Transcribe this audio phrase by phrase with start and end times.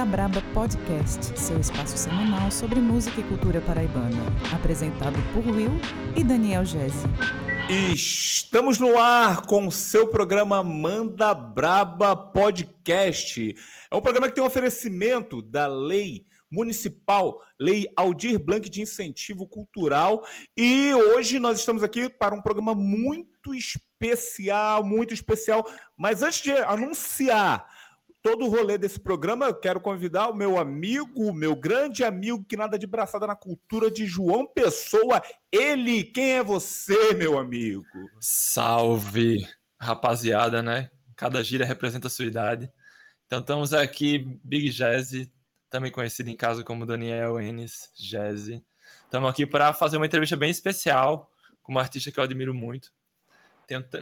[0.00, 4.16] Manda Braba Podcast, seu espaço semanal sobre música e cultura paraibana.
[4.50, 5.72] Apresentado por Will
[6.16, 7.06] e Daniel Gese.
[7.68, 13.54] Estamos no ar com o seu programa Manda Braba Podcast.
[13.90, 19.46] É um programa que tem um oferecimento da Lei Municipal, Lei Aldir Blanc de Incentivo
[19.46, 20.24] Cultural.
[20.56, 25.70] E hoje nós estamos aqui para um programa muito especial, muito especial.
[25.94, 27.66] Mas antes de anunciar
[28.22, 32.56] todo o rolê desse programa, eu quero convidar o meu amigo, meu grande amigo, que
[32.56, 35.22] nada de braçada na cultura de João Pessoa.
[35.50, 37.84] Ele, quem é você, meu amigo?
[38.20, 39.46] Salve,
[39.78, 40.90] rapaziada, né?
[41.16, 42.70] Cada gira representa a sua idade.
[43.26, 45.32] Então estamos aqui, Big Jazzy,
[45.68, 48.64] também conhecido em casa como Daniel Enes Jazzy.
[49.04, 51.30] Estamos aqui para fazer uma entrevista bem especial
[51.62, 52.92] com uma artista que eu admiro muito.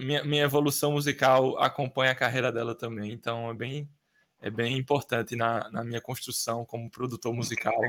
[0.01, 3.89] Minha, minha evolução musical acompanha a carreira dela também, então é bem
[4.41, 7.81] é bem importante na, na minha construção como produtor musical.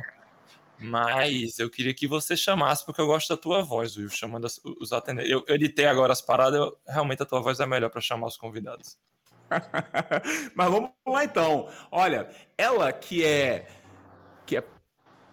[0.80, 4.60] Mas eu queria que você chamasse, porque eu gosto da tua voz, Will, chamando as,
[4.64, 5.30] os atendentes.
[5.30, 8.28] Eu, eu editei agora as paradas, eu, realmente a tua voz é melhor para chamar
[8.28, 8.98] os convidados.
[10.56, 11.70] Mas vamos lá então.
[11.92, 13.68] Olha, ela que é
[14.46, 14.64] que é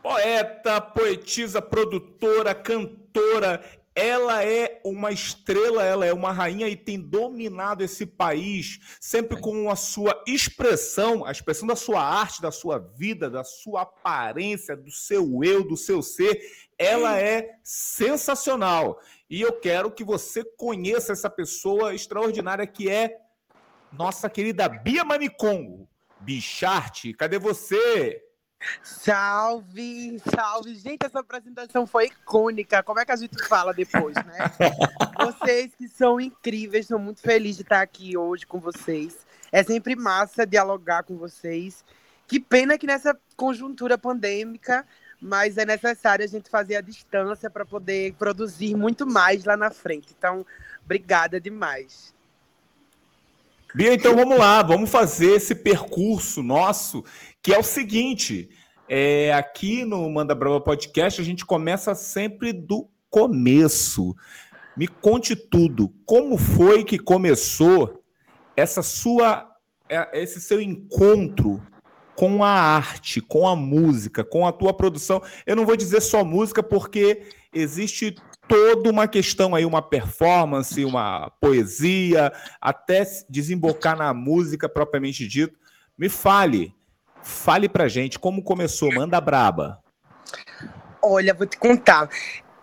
[0.03, 3.63] poeta, poetisa, produtora, cantora,
[3.95, 9.71] ela é uma estrela, ela é uma rainha e tem dominado esse país, sempre com
[9.71, 14.91] a sua expressão, a expressão da sua arte, da sua vida, da sua aparência, do
[14.91, 16.41] seu eu, do seu ser.
[16.79, 19.01] Ela é sensacional.
[19.29, 23.17] E eu quero que você conheça essa pessoa extraordinária que é
[23.93, 25.89] nossa querida Bia Manicongo.
[26.21, 28.26] Bicharte, cadê você?
[28.83, 30.75] Salve, salve.
[30.75, 32.83] Gente, essa apresentação foi icônica.
[32.83, 34.39] Como é que a gente fala depois, né?
[35.19, 39.27] vocês que são incríveis, estou muito feliz de estar aqui hoje com vocês.
[39.53, 41.85] É sempre massa dialogar com vocês.
[42.27, 44.85] Que pena que nessa conjuntura pandêmica,
[45.21, 49.71] mas é necessário a gente fazer a distância para poder produzir muito mais lá na
[49.71, 50.15] frente.
[50.17, 50.45] Então,
[50.85, 52.16] obrigada demais.
[53.75, 57.05] Bia, então vamos lá, vamos fazer esse percurso nosso,
[57.43, 58.49] que é o seguinte:
[58.89, 64.15] é, aqui no Manda Brava Podcast, a gente começa sempre do começo.
[64.77, 65.93] Me conte tudo.
[66.05, 68.03] Como foi que começou
[68.57, 69.51] essa sua,
[69.89, 71.61] é, esse seu encontro
[72.15, 75.23] com a arte, com a música, com a tua produção?
[75.45, 78.15] Eu não vou dizer só música, porque existe
[78.49, 85.59] toda uma questão aí, uma performance, uma poesia, até desembocar na música propriamente dito.
[85.97, 86.75] Me fale,
[87.23, 89.83] fale pra gente como começou, manda braba.
[91.03, 92.09] Olha, vou te contar.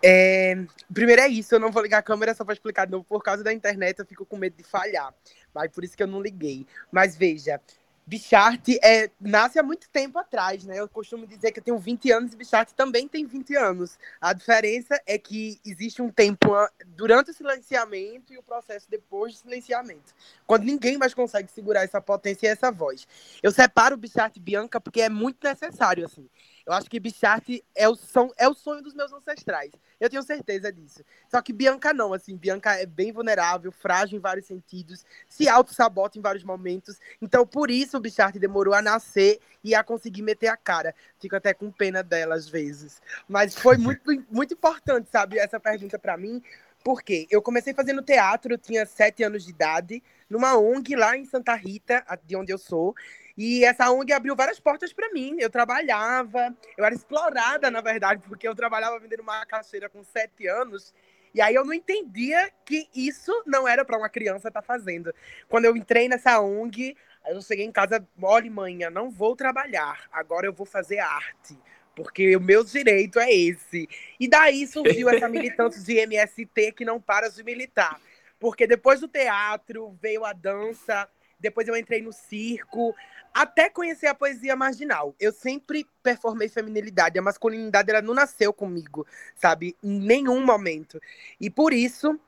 [0.02, 0.64] É...
[0.92, 3.22] Primeiro é isso, eu não vou ligar a câmera só para explicar de novo, por
[3.22, 5.14] causa da internet eu fico com medo de falhar.
[5.54, 6.66] Mas por isso que eu não liguei.
[6.92, 7.60] Mas veja,
[8.06, 10.78] Bichart é, nasce há muito tempo atrás, né?
[10.78, 13.98] Eu costumo dizer que eu tenho 20 anos e Bichart também tem 20 anos.
[14.20, 16.50] A diferença é que existe um tempo
[16.88, 20.14] durante o silenciamento e o processo depois do silenciamento.
[20.46, 23.08] Quando ninguém mais consegue segurar essa potência e essa voz.
[23.42, 26.28] Eu separo Bichart e Bianca porque é muito necessário, assim.
[26.66, 29.70] Eu acho que Bichart é o, som, é o sonho dos meus ancestrais.
[30.00, 31.04] Eu tenho certeza disso.
[31.30, 36.18] Só que Bianca não, assim, Bianca é bem vulnerável, frágil em vários sentidos, se auto-sabota
[36.18, 36.98] em vários momentos.
[37.20, 40.94] Então, por isso o Bichart demorou a nascer e a conseguir meter a cara.
[41.20, 43.00] Fico até com pena dela às vezes.
[43.28, 46.42] Mas foi muito, muito importante, sabe, essa pergunta para mim,
[46.84, 51.24] porque eu comecei fazendo teatro, eu tinha sete anos de idade, numa ONG lá em
[51.24, 52.94] Santa Rita, de onde eu sou.
[53.36, 55.36] E essa ONG abriu várias portas para mim.
[55.40, 60.46] Eu trabalhava, eu era explorada, na verdade, porque eu trabalhava vendendo uma caixeira com sete
[60.46, 60.94] anos.
[61.34, 65.12] E aí eu não entendia que isso não era para uma criança estar tá fazendo.
[65.48, 66.94] Quando eu entrei nessa ONG,
[67.26, 71.58] eu cheguei em casa, olha, mãe, não vou trabalhar, agora eu vou fazer arte.
[71.94, 73.88] Porque o meu direito é esse.
[74.18, 78.00] E daí surgiu essa militância de MST que não para de militar.
[78.38, 81.08] Porque depois do teatro veio a dança,
[81.38, 82.94] depois eu entrei no circo,
[83.32, 85.14] até conhecer a poesia marginal.
[85.18, 89.76] Eu sempre performei feminilidade, a masculinidade ela não nasceu comigo, sabe?
[89.82, 91.00] Em nenhum momento.
[91.40, 92.18] E por isso,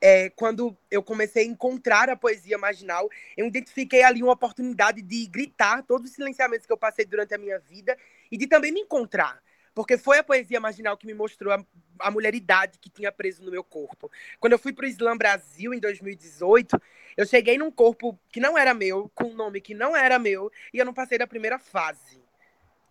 [0.00, 5.26] é, quando eu comecei a encontrar a poesia marginal, eu identifiquei ali uma oportunidade de
[5.26, 7.96] gritar todos os silenciamentos que eu passei durante a minha vida
[8.30, 9.42] e de também me encontrar.
[9.74, 11.64] Porque foi a poesia marginal que me mostrou a,
[12.00, 14.10] a mulheridade que tinha preso no meu corpo.
[14.40, 16.80] Quando eu fui para o Slam Brasil em 2018,
[17.16, 20.50] eu cheguei num corpo que não era meu, com um nome que não era meu,
[20.74, 22.20] e eu não passei da primeira fase.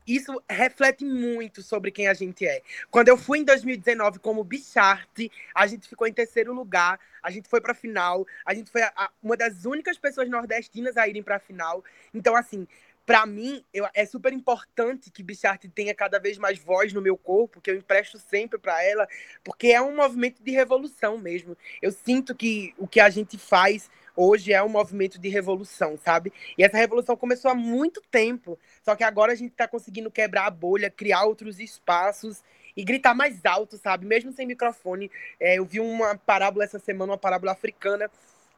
[0.08, 2.62] Isso reflete muito sobre quem a gente é.
[2.90, 7.50] Quando eu fui em 2019 como Bicharte, a gente ficou em terceiro lugar, a gente
[7.50, 11.06] foi para a final, a gente foi a, a, uma das únicas pessoas nordestinas a
[11.06, 11.84] irem para a final.
[12.14, 12.66] Então, assim,
[13.08, 17.18] para mim, eu, é super importante que Bichart tenha cada vez mais voz no meu
[17.18, 19.08] corpo, que eu empresto sempre para ela,
[19.46, 21.56] porque é um movimento de revolução mesmo.
[21.82, 26.34] Eu sinto que o que a gente faz hoje é um movimento de revolução, sabe?
[26.58, 30.46] E essa revolução começou há muito tempo, só que agora a gente está conseguindo quebrar
[30.46, 32.44] a bolha, criar outros espaços
[32.76, 34.06] e gritar mais alto, sabe?
[34.06, 35.10] Mesmo sem microfone.
[35.40, 38.12] É, eu vi uma parábola essa semana, uma parábola africana,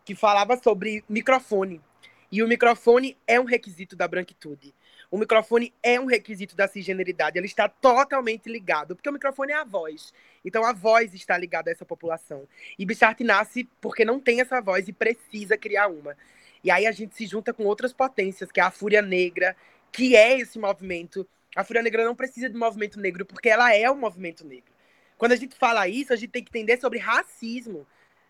[0.04, 1.80] que falava sobre microfone.
[2.32, 4.74] E o microfone é um requisito da branquitude.
[5.10, 7.38] O microfone é um requisito da cisgeneridade.
[7.38, 10.14] Ele está totalmente ligado, porque o microfone é a voz.
[10.46, 12.48] Então a voz está ligada a essa população.
[12.78, 16.16] E Bichart nasce porque não tem essa voz e precisa criar uma.
[16.64, 19.56] E aí a gente se junta com outras potências, que é a Fúria Negra,
[19.92, 21.28] que é esse movimento.
[21.56, 24.72] A Fúria Negra não precisa de movimento negro, porque ela é o movimento negro.
[25.18, 27.88] Quando a gente fala isso, a gente tem que entender sobre racismo,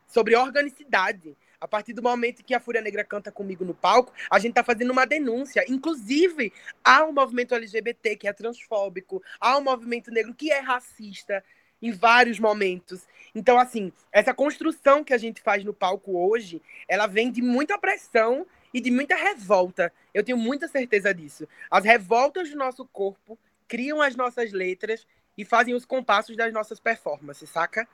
[0.08, 1.36] sobre organicidade.
[1.62, 4.64] A partir do momento que a Fúria Negra canta comigo no palco, a gente está
[4.64, 5.66] fazendo uma denúncia.
[5.68, 6.54] Inclusive,
[6.84, 11.44] há um movimento LGBT que é transfóbico, há um movimento negro que é racista
[11.82, 13.06] em vários momentos.
[13.36, 17.78] Então, assim, essa construção que a gente faz no palco hoje, ela vem de muita
[17.78, 19.92] pressão e de muita revolta.
[20.14, 21.48] Eu tenho muita certeza disso.
[21.70, 25.06] As revoltas do nosso corpo criam as nossas letras
[25.38, 27.88] e fazem os compassos das nossas performances, saca?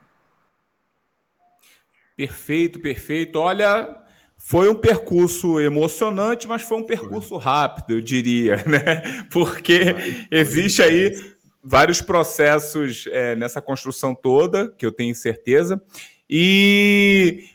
[2.16, 3.40] Perfeito, perfeito.
[3.40, 3.96] Olha,
[4.38, 9.26] foi um percurso emocionante, mas foi um percurso rápido, eu diria, né?
[9.32, 9.96] Porque
[10.32, 11.14] existe aí
[11.64, 15.82] vários processos é, nessa construção toda, que eu tenho certeza.
[16.30, 17.50] E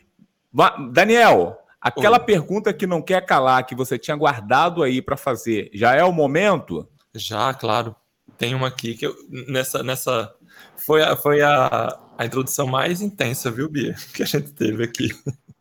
[0.91, 2.25] Daniel, aquela Oi.
[2.25, 6.11] pergunta que não quer calar, que você tinha guardado aí para fazer, já é o
[6.11, 6.87] momento?
[7.15, 7.95] Já, claro.
[8.37, 10.33] Tem uma aqui que eu, nessa nessa
[10.77, 13.95] foi a, foi a, a introdução mais intensa, viu, Bia?
[14.13, 15.09] Que a gente teve aqui.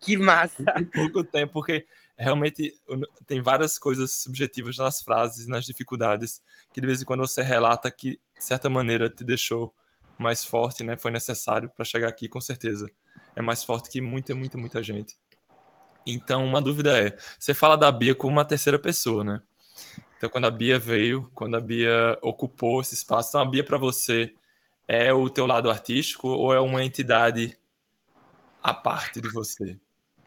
[0.00, 0.64] Que massa!
[0.78, 1.86] Em pouco tempo, porque
[2.16, 2.74] realmente
[3.26, 6.42] tem várias coisas subjetivas nas frases, nas dificuldades,
[6.72, 9.74] que de vez em quando você relata que, de certa maneira, te deixou
[10.18, 10.96] mais forte, né?
[10.96, 12.90] Foi necessário para chegar aqui, com certeza.
[13.34, 15.16] É mais forte que muita, muita, muita gente.
[16.06, 19.42] Então, uma dúvida é: você fala da Bia como uma terceira pessoa, né?
[20.16, 23.78] Então, quando a Bia veio, quando a Bia ocupou esse espaço, então a Bia para
[23.78, 24.34] você
[24.92, 27.56] é o teu lado artístico ou é uma entidade
[28.60, 29.78] à parte de você?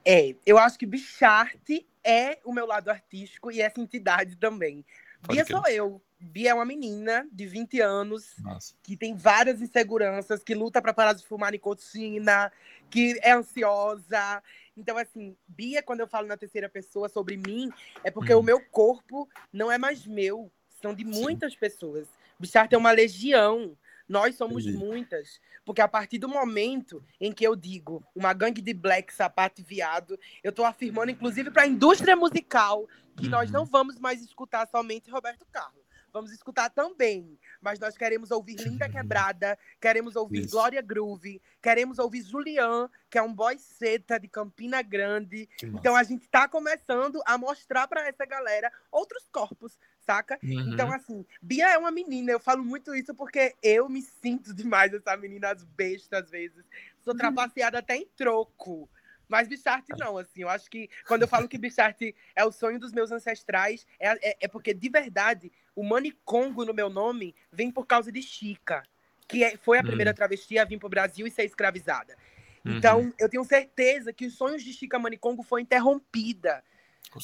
[0.05, 4.85] É, eu acho que Bicharte é o meu lado artístico e essa entidade também.
[5.21, 6.01] Pode Bia sou eu.
[6.17, 8.73] Bia é uma menina de 20 anos Nossa.
[8.81, 12.49] que tem várias inseguranças, que luta para parar de fumar nicotina,
[12.89, 14.41] que é ansiosa.
[14.77, 17.69] Então, assim, Bia, quando eu falo na terceira pessoa sobre mim,
[18.01, 18.39] é porque hum.
[18.39, 20.49] o meu corpo não é mais meu,
[20.81, 21.59] são de muitas Sim.
[21.59, 22.07] pessoas.
[22.39, 23.77] Bicharte é uma legião.
[24.07, 24.77] Nós somos Entendi.
[24.77, 25.39] muitas.
[25.65, 29.63] Porque a partir do momento em que eu digo uma gangue de black, sapato e
[29.63, 33.31] viado, eu estou afirmando, inclusive, para a indústria musical, que uhum.
[33.31, 35.82] nós não vamos mais escutar somente Roberto Carlos.
[36.13, 40.51] Vamos escutar também, mas nós queremos ouvir Linda Quebrada, queremos ouvir Isso.
[40.51, 45.49] Glória Groove, queremos ouvir Julian, que é um boy seta de Campina Grande.
[45.63, 49.75] Então a gente está começando a mostrar para essa galera outros corpos,
[50.05, 50.37] saca?
[50.43, 50.73] Uhum.
[50.73, 54.93] Então, assim, Bia é uma menina, eu falo muito isso porque eu me sinto demais
[54.93, 56.63] essa menina às bestas às vezes.
[57.01, 57.17] Sou uhum.
[57.17, 58.87] trapaceada até em troco.
[59.33, 61.99] Mas Bichart não, assim, eu acho que quando eu falo que Bichart
[62.35, 66.71] é o sonho dos meus ancestrais, é, é, é, porque de verdade o Manicongo no
[66.71, 68.83] meu nome vem por causa de Chica,
[69.27, 70.15] que é, foi a primeira uhum.
[70.15, 72.15] travesti a vir para o Brasil e ser escravizada.
[72.63, 73.13] Então, uhum.
[73.17, 76.63] eu tenho certeza que os sonhos de Chica Manicongo foram interrompida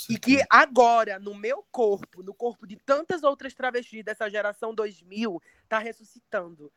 [0.09, 5.39] e que agora, no meu corpo, no corpo de tantas outras travestis dessa geração 2000,
[5.67, 6.71] tá ressuscitando,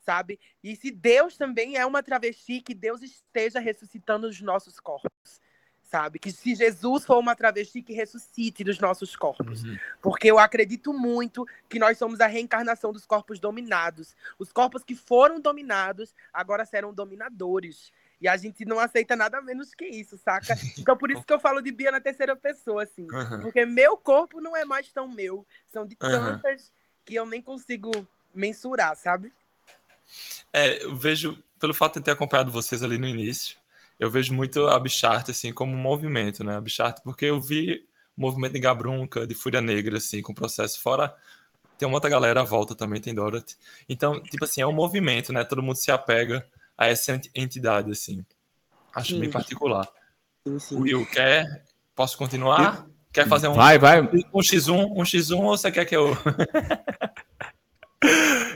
[0.00, 0.38] sabe?
[0.62, 5.40] E se Deus também é uma travesti, que Deus esteja ressuscitando os nossos corpos,
[5.82, 6.18] sabe?
[6.18, 9.64] Que se Jesus for uma travesti, que ressuscite dos nossos corpos.
[9.64, 9.76] Uhum.
[10.00, 14.14] Porque eu acredito muito que nós somos a reencarnação dos corpos dominados.
[14.38, 17.92] Os corpos que foram dominados agora serão dominadores.
[18.20, 20.54] E a gente não aceita nada menos que isso, saca?
[20.78, 23.06] Então por isso que eu falo de Bia na terceira pessoa, assim.
[23.10, 23.40] Uhum.
[23.40, 25.46] Porque meu corpo não é mais tão meu.
[25.72, 26.72] São de tantas uhum.
[27.04, 27.90] que eu nem consigo
[28.34, 29.32] mensurar, sabe?
[30.52, 33.56] É, eu vejo, pelo fato de ter acompanhado vocês ali no início,
[33.98, 36.56] eu vejo muito a Bichart, assim, como um movimento, né?
[36.56, 37.84] A Bichart, porque eu vi
[38.16, 41.14] o movimento de Gabrunca, de Fúria Negra, assim, com o processo fora
[41.80, 43.56] tem uma outra galera à volta também, tem Dorothy.
[43.88, 45.42] Então, tipo assim, é um movimento, né?
[45.44, 48.22] Todo mundo se apega a essa entidade, assim.
[48.94, 49.20] Acho sim.
[49.20, 49.88] bem particular.
[50.46, 50.76] Sim, sim.
[50.78, 51.64] Will, quer?
[51.96, 52.86] Posso continuar?
[53.10, 54.02] Quer fazer um, vai, vai.
[54.02, 56.14] um X1, um X1 ou você quer que eu.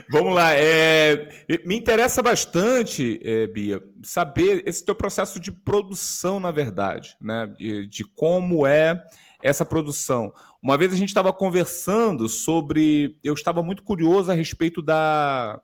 [0.09, 0.53] Vamos lá.
[0.53, 1.29] É,
[1.65, 7.47] me interessa bastante, é, Bia, saber esse teu processo de produção, na verdade, né?
[7.57, 9.03] De, de como é
[9.41, 10.33] essa produção.
[10.61, 13.17] Uma vez a gente estava conversando sobre.
[13.23, 15.61] Eu estava muito curioso a respeito da,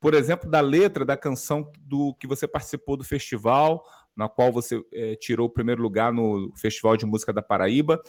[0.00, 3.84] por exemplo, da letra da canção do que você participou do festival,
[4.16, 8.02] na qual você é, tirou o primeiro lugar no Festival de Música da Paraíba.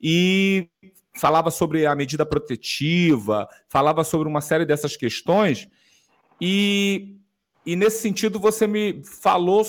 [0.00, 0.68] E
[1.18, 5.68] falava sobre a medida protetiva, falava sobre uma série dessas questões,
[6.40, 7.16] e,
[7.66, 9.64] e nesse sentido você me falou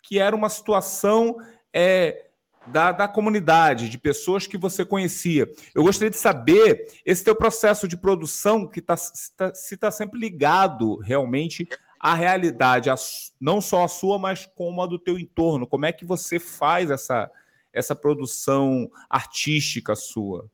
[0.00, 1.36] que era uma situação
[1.72, 2.26] é,
[2.66, 5.50] da, da comunidade, de pessoas que você conhecia.
[5.74, 10.20] Eu gostaria de saber esse teu processo de produção que tá, se está tá sempre
[10.20, 11.68] ligado realmente
[11.98, 12.94] à realidade, a,
[13.40, 15.66] não só a sua, mas como a do teu entorno.
[15.66, 17.30] Como é que você faz essa,
[17.72, 20.48] essa produção artística sua?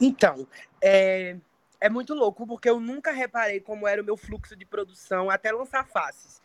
[0.00, 0.46] Então,
[0.82, 1.36] é,
[1.80, 5.52] é muito louco, porque eu nunca reparei como era o meu fluxo de produção até
[5.52, 6.40] lançar Faces.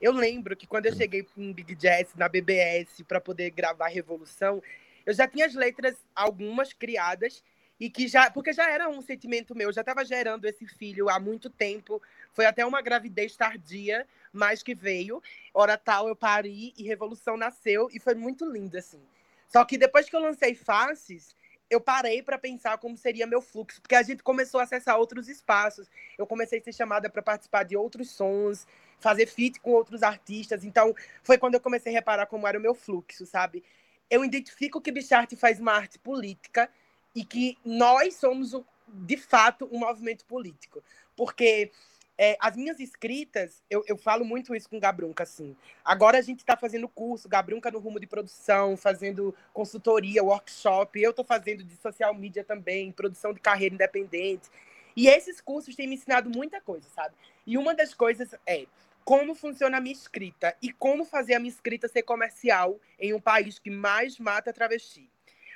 [0.00, 4.62] Eu lembro que quando eu cheguei em Big Jazz, na BBS, para poder gravar Revolução,
[5.06, 7.42] eu já tinha as letras, algumas criadas,
[7.78, 8.30] e que já.
[8.30, 12.00] Porque já era um sentimento meu, já estava gerando esse filho há muito tempo.
[12.32, 15.22] Foi até uma gravidez tardia, mas que veio.
[15.52, 19.00] Hora tal, eu pari e Revolução nasceu, e foi muito lindo, assim.
[19.48, 21.34] Só que depois que eu lancei Faces,
[21.70, 25.28] eu parei para pensar como seria meu fluxo, porque a gente começou a acessar outros
[25.28, 25.88] espaços.
[26.16, 28.66] Eu comecei a ser chamada para participar de outros sons,
[28.98, 30.64] fazer feat com outros artistas.
[30.64, 33.64] Então, foi quando eu comecei a reparar como era o meu fluxo, sabe?
[34.10, 36.70] Eu identifico que Bichart faz uma arte política
[37.14, 38.52] e que nós somos,
[38.88, 40.82] de fato, um movimento político.
[41.16, 41.70] Porque
[42.16, 45.56] é, as minhas escritas, eu, eu falo muito isso com Gabrunca, assim.
[45.84, 51.00] Agora a gente está fazendo curso, Gabrunca no rumo de produção, fazendo consultoria, workshop.
[51.00, 54.48] Eu estou fazendo de social media também, produção de carreira independente.
[54.96, 57.14] E esses cursos têm me ensinado muita coisa, sabe?
[57.44, 58.66] E uma das coisas é
[59.04, 63.20] como funciona a minha escrita e como fazer a minha escrita ser comercial em um
[63.20, 65.10] país que mais mata travesti.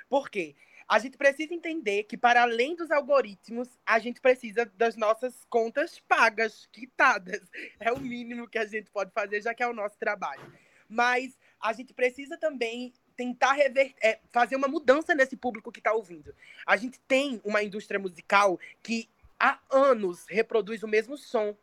[0.09, 0.55] Por quê?
[0.89, 6.01] A gente precisa entender que, para além dos algoritmos, a gente precisa das nossas contas
[6.01, 7.43] pagas, quitadas.
[7.79, 10.53] É o mínimo que a gente pode fazer, já que é o nosso trabalho.
[10.89, 15.93] Mas a gente precisa também tentar rever, é, fazer uma mudança nesse público que está
[15.93, 16.35] ouvindo.
[16.67, 21.55] A gente tem uma indústria musical que há anos reproduz o mesmo som,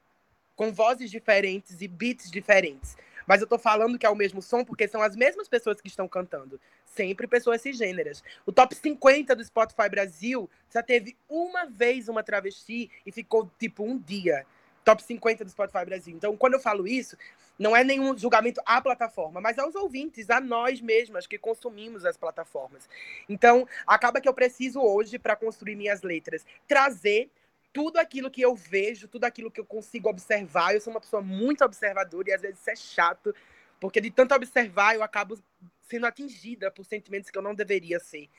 [0.56, 2.96] com vozes diferentes e beats diferentes.
[3.26, 5.88] Mas eu tô falando que é o mesmo som porque são as mesmas pessoas que
[5.88, 6.60] estão cantando.
[6.86, 8.24] Sempre pessoas cisgêneras.
[8.46, 13.84] O top 50 do Spotify Brasil já teve uma vez uma travesti e ficou tipo
[13.84, 14.46] um dia.
[14.84, 16.16] Top 50 do Spotify Brasil.
[16.16, 17.18] Então, quando eu falo isso,
[17.58, 22.16] não é nenhum julgamento à plataforma, mas aos ouvintes, a nós mesmas que consumimos as
[22.18, 22.88] plataformas.
[23.28, 27.32] Então, acaba que eu preciso hoje, para construir minhas letras, trazer
[27.76, 30.74] tudo aquilo que eu vejo, tudo aquilo que eu consigo observar.
[30.74, 33.36] Eu sou uma pessoa muito observadora e às vezes isso é chato,
[33.82, 35.38] porque de tanto observar eu acabo
[35.82, 38.30] sendo atingida por sentimentos que eu não deveria ser.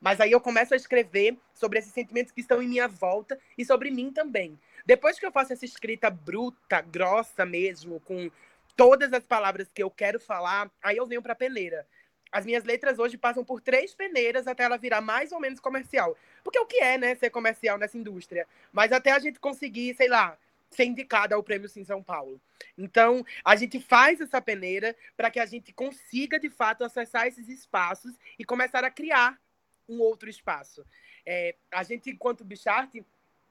[0.00, 3.66] Mas aí eu começo a escrever sobre esses sentimentos que estão em minha volta e
[3.66, 4.58] sobre mim também.
[4.86, 8.30] Depois que eu faço essa escrita bruta, grossa mesmo, com
[8.74, 11.86] todas as palavras que eu quero falar, aí eu venho para a peneira
[12.30, 16.16] as minhas letras hoje passam por três peneiras até ela virar mais ou menos comercial.
[16.42, 18.46] Porque o que é, né, ser comercial nessa indústria?
[18.72, 20.36] Mas até a gente conseguir, sei lá,
[20.70, 22.40] ser indicada ao Prêmio Sim São Paulo.
[22.76, 27.48] Então, a gente faz essa peneira para que a gente consiga, de fato, acessar esses
[27.48, 29.38] espaços e começar a criar
[29.88, 30.84] um outro espaço.
[31.24, 33.04] É, a gente, enquanto Bicharte,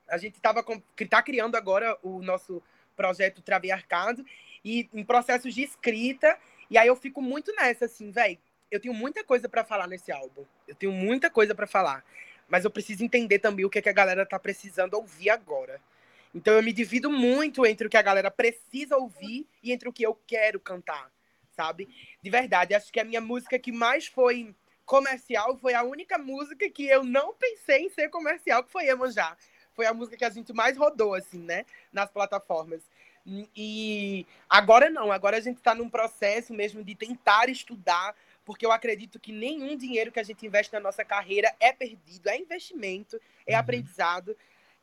[0.08, 0.64] a gente estava
[1.10, 2.62] tá criando agora o nosso
[2.96, 4.26] projeto Traviarcado
[4.64, 6.38] e em processos de escrita.
[6.70, 8.38] E aí eu fico muito nessa, assim, velho,
[8.72, 10.46] eu tenho muita coisa para falar nesse álbum.
[10.68, 12.04] Eu tenho muita coisa para falar.
[12.48, 15.82] Mas eu preciso entender também o que, é que a galera tá precisando ouvir agora.
[16.34, 19.94] Então eu me divido muito entre o que a galera precisa ouvir e entre o
[19.94, 21.10] que eu quero cantar,
[21.56, 21.88] sabe?
[22.22, 24.54] De verdade, acho que a minha música que mais foi
[24.86, 29.36] comercial foi a única música que eu não pensei em ser comercial, que foi Emanjá.
[29.74, 31.66] Foi a música que a gente mais rodou, assim, né?
[31.92, 32.82] Nas plataformas.
[33.56, 38.72] E agora não, agora a gente está num processo mesmo de tentar estudar porque eu
[38.72, 43.20] acredito que nenhum dinheiro que a gente investe na nossa carreira é perdido, é investimento,
[43.46, 43.60] é uhum.
[43.60, 44.38] aprendizado.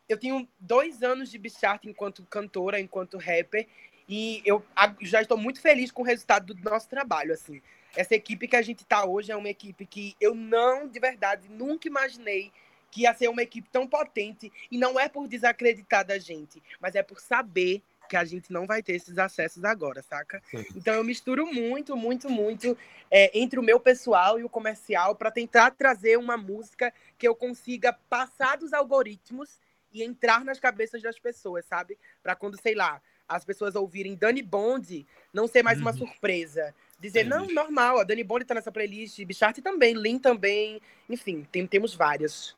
[0.09, 3.66] Eu tenho dois anos de Bichart enquanto cantora, enquanto rapper,
[4.09, 4.62] e eu
[5.00, 7.62] já estou muito feliz com o resultado do nosso trabalho, assim.
[7.95, 11.49] Essa equipe que a gente está hoje é uma equipe que eu não, de verdade,
[11.49, 12.50] nunca imaginei
[12.90, 16.95] que ia ser uma equipe tão potente, e não é por desacreditar da gente, mas
[16.95, 20.42] é por saber que a gente não vai ter esses acessos agora, saca?
[20.50, 20.66] Sim.
[20.76, 22.76] Então eu misturo muito, muito, muito
[23.11, 27.35] é, entre o meu pessoal e o comercial para tentar trazer uma música que eu
[27.35, 29.59] consiga passar dos algoritmos
[29.90, 31.99] e entrar nas cabeças das pessoas, sabe?
[32.23, 35.97] Para quando, sei lá, as pessoas ouvirem Dani Bond, não ser mais uma Uhum.
[35.97, 36.75] surpresa.
[37.00, 41.66] Dizer, não, normal, a Dani Bond tá nessa playlist, Bichart também, Lin também, enfim, tem,
[41.66, 42.54] temos várias.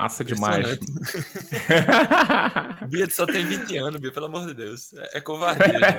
[0.00, 0.66] Massa demais.
[2.88, 4.94] Bia só tem 20 anos, Bia, pelo amor de Deus.
[4.94, 5.78] É, é covardia.
[5.78, 5.90] né?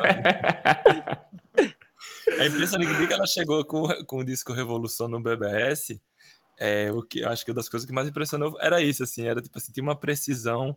[2.28, 6.02] É impressionante que ela chegou com, com o disco Revolução no BBS.
[6.58, 9.42] É, o que acho que uma das coisas que mais impressionou era isso, assim, era
[9.42, 10.76] tipo assim, tinha uma precisão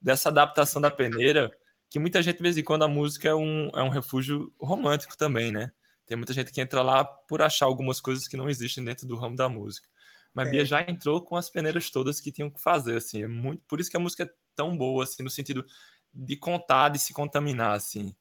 [0.00, 1.50] dessa adaptação da peneira,
[1.88, 5.16] que muita gente, de vez em quando, a música é um, é um refúgio romântico
[5.16, 5.70] também, né?
[6.06, 9.16] Tem muita gente que entra lá por achar algumas coisas que não existem dentro do
[9.16, 9.88] ramo da música.
[10.36, 10.50] Mas É.
[10.50, 13.80] Bia já entrou com as peneiras todas que tinham que fazer, assim, é muito, por
[13.80, 15.64] isso que a música é tão boa, assim, no sentido
[16.12, 18.14] de contar, de se contaminar, assim.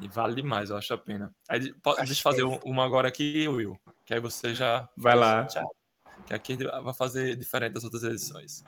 [0.00, 1.34] E vale demais, eu acho a pena.
[1.48, 4.20] Aí, po- Acho deixa eu fazer que é um- uma agora aqui, Will, que aí
[4.20, 5.44] você já Vai lá.
[5.44, 5.70] Tchau.
[6.26, 8.62] Que aqui vai fazer diferente das outras edições.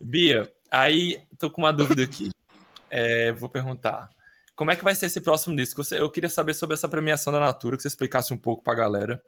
[0.00, 2.30] Bia, aí tô com uma dúvida aqui.
[2.88, 4.08] É, vou perguntar.
[4.54, 5.82] Como é que vai ser esse próximo disco?
[5.92, 8.76] Eu queria saber sobre essa premiação da Natura, que você explicasse um pouco para a
[8.76, 9.22] galera.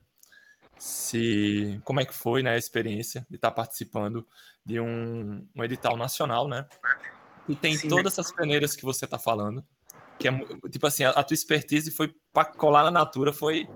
[0.79, 4.27] Se, como é que foi né, a experiência de estar participando
[4.65, 6.67] de um, um edital nacional, né?
[7.49, 7.89] E tem Sim.
[7.89, 9.65] todas essas peneiras que você está falando.
[10.19, 10.33] Que é,
[10.71, 13.69] tipo assim, a, a tua expertise foi para colar na Natura, foi,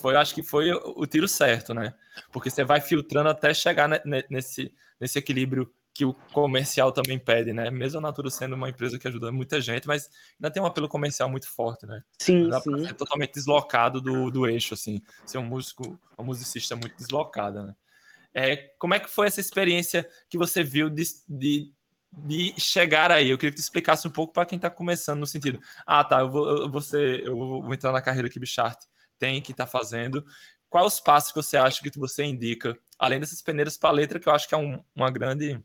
[0.00, 1.92] foi, acho que foi o, o tiro certo, né?
[2.32, 7.18] Porque você vai filtrando até chegar ne- ne- nesse, nesse equilíbrio que o comercial também
[7.18, 7.72] pede, né?
[7.72, 10.88] Mesmo a Natura sendo uma empresa que ajuda muita gente, mas ainda tem um apelo
[10.88, 12.04] comercial muito forte, né?
[12.20, 12.86] Sim, sim.
[12.86, 15.02] ser totalmente deslocado do, do eixo, assim.
[15.26, 17.74] Ser um músico, uma musicista muito deslocada, né?
[18.32, 21.72] É, como é que foi essa experiência que você viu de, de,
[22.12, 23.30] de chegar aí?
[23.30, 26.20] Eu queria que tu explicasse um pouco para quem está começando, no sentido, ah, tá,
[26.20, 28.78] eu vou, eu vou, ser- eu vou entrar na carreira que Bichart
[29.18, 30.24] tem, que está fazendo.
[30.70, 34.28] Quais os passos que você acha que você indica, além dessas peneiras para letra, que
[34.28, 35.60] eu acho que é um- uma grande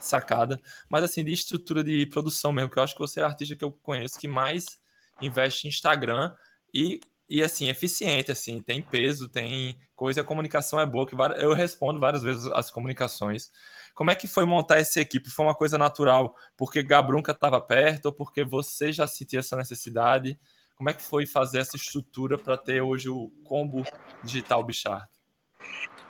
[0.00, 3.26] sacada, mas assim, de estrutura de produção mesmo, que eu acho que você é a
[3.26, 4.78] artista que eu conheço que mais
[5.20, 6.34] investe em Instagram
[6.74, 11.52] e, e assim, eficiente, assim, tem peso, tem coisa, a comunicação é boa, que eu
[11.52, 13.50] respondo várias vezes as comunicações.
[13.94, 15.30] Como é que foi montar essa equipe?
[15.30, 20.38] Foi uma coisa natural, porque Gabrunca estava perto, ou porque você já sentia essa necessidade?
[20.74, 23.84] Como é que foi fazer essa estrutura para ter hoje o combo
[24.24, 25.19] digital Bichart?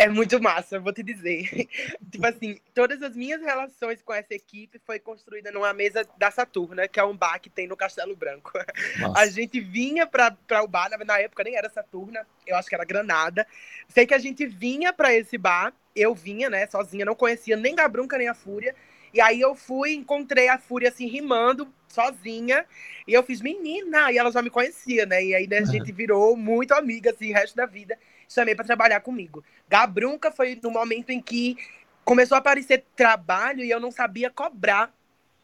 [0.01, 1.69] É muito massa, eu vou te dizer.
[2.11, 6.89] tipo assim, todas as minhas relações com essa equipe foi construída numa mesa da Saturna,
[6.89, 8.51] que é um bar que tem no Castelo Branco.
[8.57, 9.31] A Nossa.
[9.31, 10.35] gente vinha para
[10.65, 13.47] o bar, na- na época nem era Saturna, eu acho que era Granada.
[13.91, 17.75] Sei que a gente vinha para esse bar, eu vinha, né, sozinha, não conhecia nem
[17.75, 18.75] Gabrunca nem a Fúria.
[19.13, 22.65] E aí eu fui, encontrei a Fúria assim, rimando, sozinha.
[23.07, 25.23] E eu fiz, menina, e ela já me conhecia, né?
[25.23, 27.99] E aí né, a gente virou muito amiga, assim, o resto da vida.
[28.31, 29.43] Chamei para trabalhar comigo.
[29.69, 31.57] Gabrunca foi no momento em que
[32.05, 34.95] começou a aparecer trabalho e eu não sabia cobrar,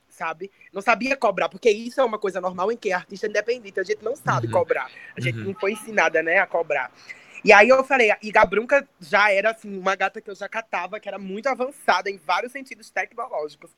[0.08, 0.52] sabe?
[0.72, 4.04] Não sabia cobrar, porque isso é uma coisa normal em que artista independente, a gente
[4.04, 4.52] não sabe Uhum.
[4.52, 4.88] cobrar.
[5.16, 5.46] A gente Uhum.
[5.46, 6.92] não foi ensinada, né, a cobrar.
[7.44, 11.00] E aí eu falei, e Gabrunca já era assim, uma gata que eu já catava,
[11.00, 13.70] que era muito avançada em vários sentidos tecnológicos.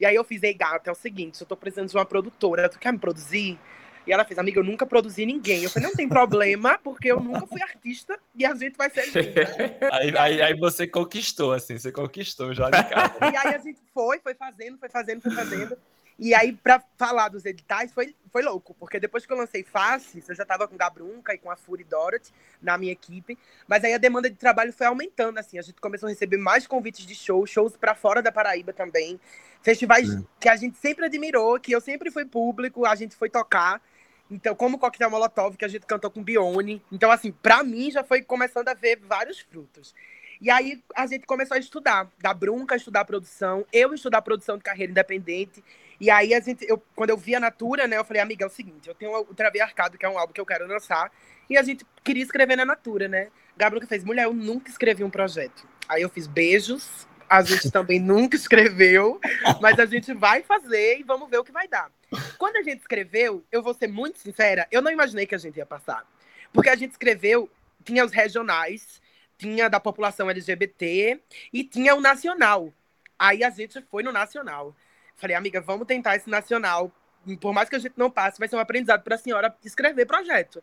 [0.00, 2.68] E aí eu fiz, ei, gata, é o seguinte, eu tô precisando de uma produtora,
[2.68, 3.58] tu quer me produzir?
[4.06, 5.64] E ela fez, amiga, eu nunca produzi ninguém.
[5.64, 9.06] Eu falei, não tem problema, porque eu nunca fui artista e a gente vai ser.
[9.92, 13.14] Aí, aí, aí você conquistou, assim, você conquistou já de cara.
[13.32, 15.76] E aí a gente foi, foi fazendo, foi fazendo, foi fazendo.
[16.18, 20.26] E aí, pra falar dos editais, foi, foi louco, porque depois que eu lancei Faces,
[20.26, 23.38] eu já tava com Gabrunca e com a Fury Dorothy na minha equipe,
[23.68, 26.66] mas aí a demanda de trabalho foi aumentando, assim, a gente começou a receber mais
[26.66, 29.20] convites de shows, shows pra fora da Paraíba também,
[29.60, 30.08] festivais
[30.40, 33.82] que a gente sempre admirou, que eu sempre fui público, a gente foi tocar,
[34.30, 38.02] então, como Coquetel Molotov, que a gente cantou com Bione, então, assim, pra mim já
[38.02, 39.94] foi começando a ver vários frutos.
[40.40, 44.64] E aí a gente começou a estudar, da Brunca estudar produção, eu estudar produção de
[44.64, 45.64] carreira independente.
[45.98, 48.46] E aí a gente, eu, quando eu vi a Natura, né, eu falei, amiga, é
[48.46, 51.10] o seguinte, eu tenho o Travei Arcado, que é um álbum que eu quero lançar,
[51.48, 53.28] e a gente queria escrever na Natura, né?
[53.56, 55.66] Gabriel fez, mulher, eu nunca escrevi um projeto.
[55.88, 59.20] Aí eu fiz beijos, a gente também nunca escreveu,
[59.60, 61.90] mas a gente vai fazer e vamos ver o que vai dar.
[62.38, 65.56] Quando a gente escreveu, eu vou ser muito sincera, eu não imaginei que a gente
[65.56, 66.06] ia passar.
[66.52, 67.50] Porque a gente escreveu,
[67.84, 69.00] tinha os regionais,
[69.38, 71.20] tinha da população LGBT
[71.52, 72.72] e tinha o nacional.
[73.18, 74.74] Aí a gente foi no nacional.
[75.16, 76.92] Falei, amiga, vamos tentar esse nacional.
[77.40, 80.06] Por mais que a gente não passe, vai ser um aprendizado para a senhora escrever
[80.06, 80.62] projeto.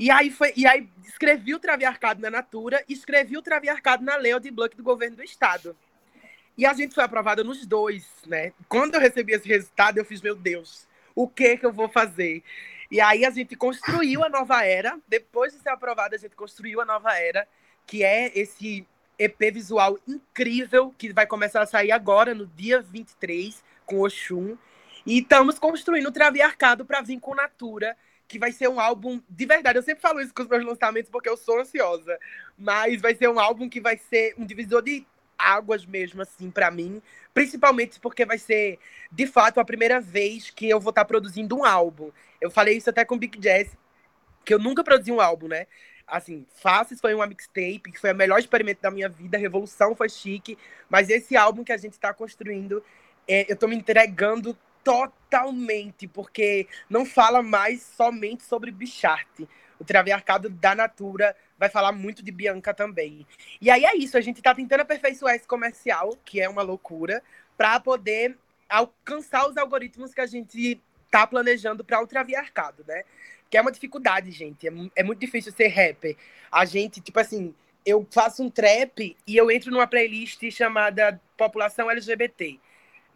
[0.00, 4.40] E aí foi, e aí escrevi o Traviarcado na Natura, escrevi o Traviarcado na Lei
[4.40, 5.76] de Bloco do governo do estado.
[6.56, 8.54] E a gente foi aprovada nos dois, né?
[8.66, 12.42] Quando eu recebi esse resultado, eu fiz, meu Deus, o que que eu vou fazer?
[12.90, 14.98] E aí a gente construiu a nova era.
[15.06, 17.46] Depois de ser aprovada, a gente construiu a nova era,
[17.86, 18.86] que é esse
[19.18, 24.56] EP visual incrível que vai começar a sair agora, no dia 23, com Oxum.
[25.04, 27.94] E estamos construindo o Traviarcado para vir com Natura,
[28.30, 29.76] que vai ser um álbum de verdade.
[29.76, 32.16] Eu sempre falo isso com os meus lançamentos porque eu sou ansiosa,
[32.56, 35.04] mas vai ser um álbum que vai ser um divisor de
[35.36, 37.02] águas mesmo assim para mim,
[37.34, 38.78] principalmente porque vai ser
[39.10, 42.12] de fato a primeira vez que eu vou estar tá produzindo um álbum.
[42.40, 43.76] Eu falei isso até com o Big Jazz,
[44.44, 45.66] que eu nunca produzi um álbum, né?
[46.06, 50.08] Assim, Faces foi uma mixtape, que foi o melhor experimento da minha vida, Revolução foi
[50.08, 50.56] chique,
[50.88, 52.80] mas esse álbum que a gente está construindo,
[53.26, 59.48] é, eu estou me entregando totalmente, porque não fala mais somente sobre Bicharte.
[59.78, 63.26] O Traviarcado da Natura vai falar muito de Bianca também.
[63.60, 67.22] E aí é isso, a gente está tentando aperfeiçoar esse comercial, que é uma loucura,
[67.56, 68.36] para poder
[68.68, 73.04] alcançar os algoritmos que a gente tá planejando para o Traviarcado, né?
[73.48, 74.68] Que é uma dificuldade, gente.
[74.68, 76.16] É, é muito difícil ser rapper.
[76.52, 81.90] A gente, tipo assim, eu faço um trap e eu entro numa playlist chamada População
[81.90, 82.60] LGBT.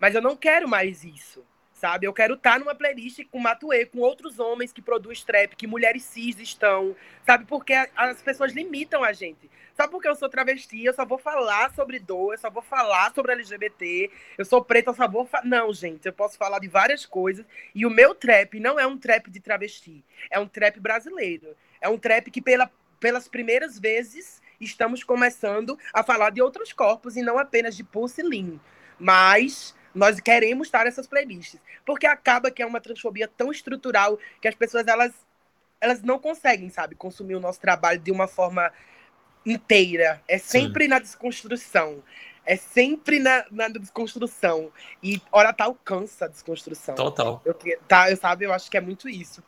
[0.01, 1.45] Mas eu não quero mais isso
[1.85, 2.07] sabe?
[2.07, 6.03] Eu quero estar numa playlist com Matue, com outros homens que produzem trap, que mulheres
[6.03, 7.45] cis estão, sabe?
[7.45, 9.51] Porque as pessoas limitam a gente.
[9.75, 13.13] Sabe porque eu sou travesti, eu só vou falar sobre dor, eu só vou falar
[13.13, 15.27] sobre LGBT, eu sou preta, eu só vou...
[15.27, 15.43] Fa...
[15.45, 17.45] Não, gente, eu posso falar de várias coisas.
[17.75, 21.55] E o meu trap não é um trap de travesti, é um trap brasileiro.
[21.83, 27.15] É um trap que pela, pelas primeiras vezes estamos começando a falar de outros corpos
[27.15, 28.23] e não apenas de Pussy
[28.99, 31.61] Mas nós queremos estar nessas playlists.
[31.85, 35.13] Porque acaba que é uma transfobia tão estrutural que as pessoas elas,
[35.81, 38.73] elas não conseguem, sabe, consumir o nosso trabalho de uma forma
[39.47, 40.23] inteira.
[40.27, 40.91] É sempre Sim.
[40.91, 42.03] na desconstrução.
[42.47, 44.71] É sempre na, na desconstrução.
[45.03, 46.95] E hora tal cansa a desconstrução.
[46.95, 47.41] Total.
[47.45, 47.55] Eu,
[47.89, 49.43] tá, eu sabe, eu acho que é muito isso.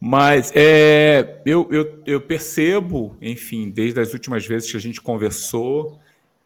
[0.00, 6.00] Mas é, eu, eu, eu percebo, enfim, desde as últimas vezes que a gente conversou,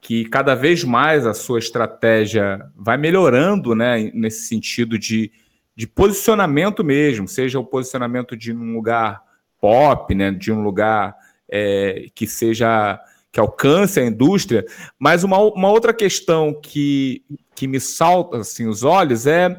[0.05, 5.33] que cada vez mais a sua estratégia vai melhorando, né, nesse sentido de,
[5.75, 9.23] de posicionamento mesmo, seja o posicionamento de um lugar
[9.59, 11.17] pop, né, de um lugar
[11.49, 13.01] é, que seja
[13.33, 14.67] que alcance a indústria,
[14.99, 19.59] mas uma, uma outra questão que, que me salta assim os olhos é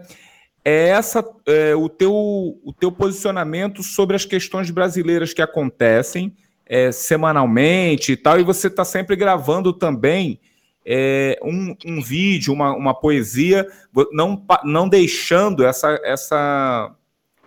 [0.63, 6.91] é essa é, o teu o teu posicionamento sobre as questões brasileiras que acontecem é,
[6.91, 10.39] semanalmente e tal, e você está sempre gravando também
[10.85, 13.67] é, um, um, vídeo, uma, uma poesia,
[14.11, 16.95] não, não deixando essa, essa,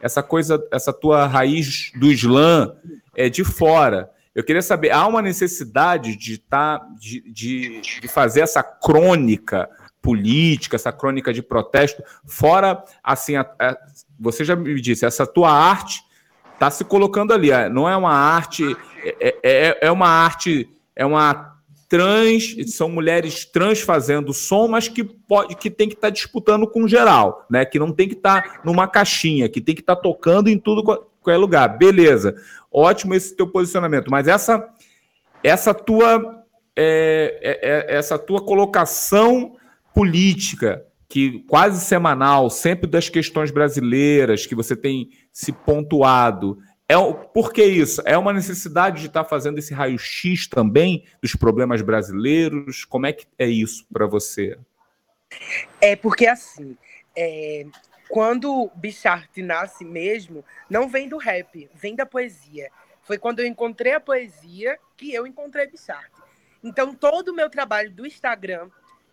[0.00, 2.74] essa coisa, essa tua raiz do Islã
[3.14, 4.10] é, de fora.
[4.34, 9.68] Eu queria saber, há uma necessidade de, tá, de, de, de fazer essa crônica
[10.00, 13.76] política, essa crônica de protesto, fora, assim, a, a,
[14.18, 16.02] você já me disse, essa tua arte
[16.58, 17.50] está se colocando ali.
[17.70, 21.56] Não é uma arte, é, é, é uma arte, é uma
[21.88, 26.66] trans, são mulheres trans fazendo som, mas que pode, que tem que estar tá disputando
[26.68, 27.64] com geral, né?
[27.64, 30.58] Que não tem que estar tá numa caixinha, que tem que estar tá tocando em
[30.58, 31.78] tudo qualquer lugar.
[31.78, 32.34] Beleza,
[32.70, 34.68] ótimo esse teu posicionamento, mas essa
[35.42, 36.44] essa tua
[36.76, 39.56] é, é, é essa tua colocação
[39.94, 46.58] política que quase semanal, sempre das questões brasileiras que você tem se pontuado.
[46.86, 46.94] É,
[47.32, 48.02] por que isso?
[48.04, 52.84] É uma necessidade de estar tá fazendo esse raio-x também dos problemas brasileiros?
[52.84, 54.58] Como é que é isso para você?
[55.80, 56.76] É porque assim,
[57.16, 57.66] é,
[58.08, 62.70] quando Bichart nasce mesmo, não vem do rap, vem da poesia.
[63.02, 66.10] Foi quando eu encontrei a poesia que eu encontrei Bichart.
[66.62, 68.68] Então, todo o meu trabalho do Instagram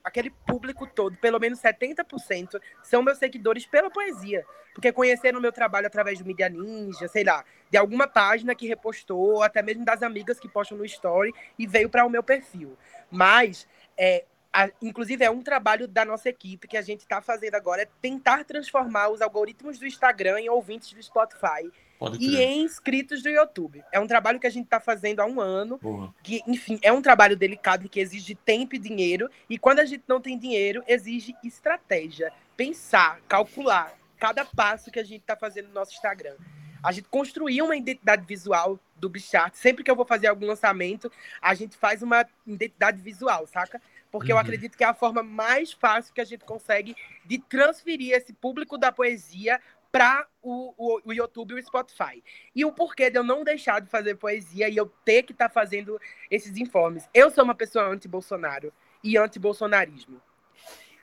[0.06, 4.46] aquele público todo, pelo menos 70%, são meus seguidores pela poesia.
[4.72, 9.42] Porque conheceram meu trabalho através do Media Ninja, sei lá, de alguma página que repostou,
[9.42, 12.78] até mesmo das amigas que postam no story e veio para o meu perfil.
[13.10, 17.56] Mas, é, a, inclusive, é um trabalho da nossa equipe que a gente está fazendo
[17.56, 21.72] agora, é tentar transformar os algoritmos do Instagram em ouvintes do Spotify
[22.20, 23.84] e em inscritos do YouTube.
[23.92, 25.80] É um trabalho que a gente está fazendo há um ano.
[26.22, 29.30] Que, enfim, é um trabalho delicado que exige tempo e dinheiro.
[29.50, 32.32] E quando a gente não tem dinheiro, exige estratégia.
[32.58, 36.36] Pensar, calcular cada passo que a gente está fazendo no nosso Instagram.
[36.84, 39.56] A gente construiu uma identidade visual do Bichart.
[39.56, 43.82] Sempre que eu vou fazer algum lançamento, a gente faz uma identidade visual, saca?
[44.12, 44.38] Porque uhum.
[44.38, 48.34] eu acredito que é a forma mais fácil que a gente consegue de transferir esse
[48.34, 49.60] público da poesia
[49.96, 52.22] para o, o, o, YouTube e o Spotify.
[52.54, 55.48] E o porquê de eu não deixar de fazer poesia e eu ter que estar
[55.48, 55.98] tá fazendo
[56.30, 57.08] esses informes.
[57.14, 60.22] Eu sou uma pessoa anti-Bolsonaro e anti-bolsonarismo.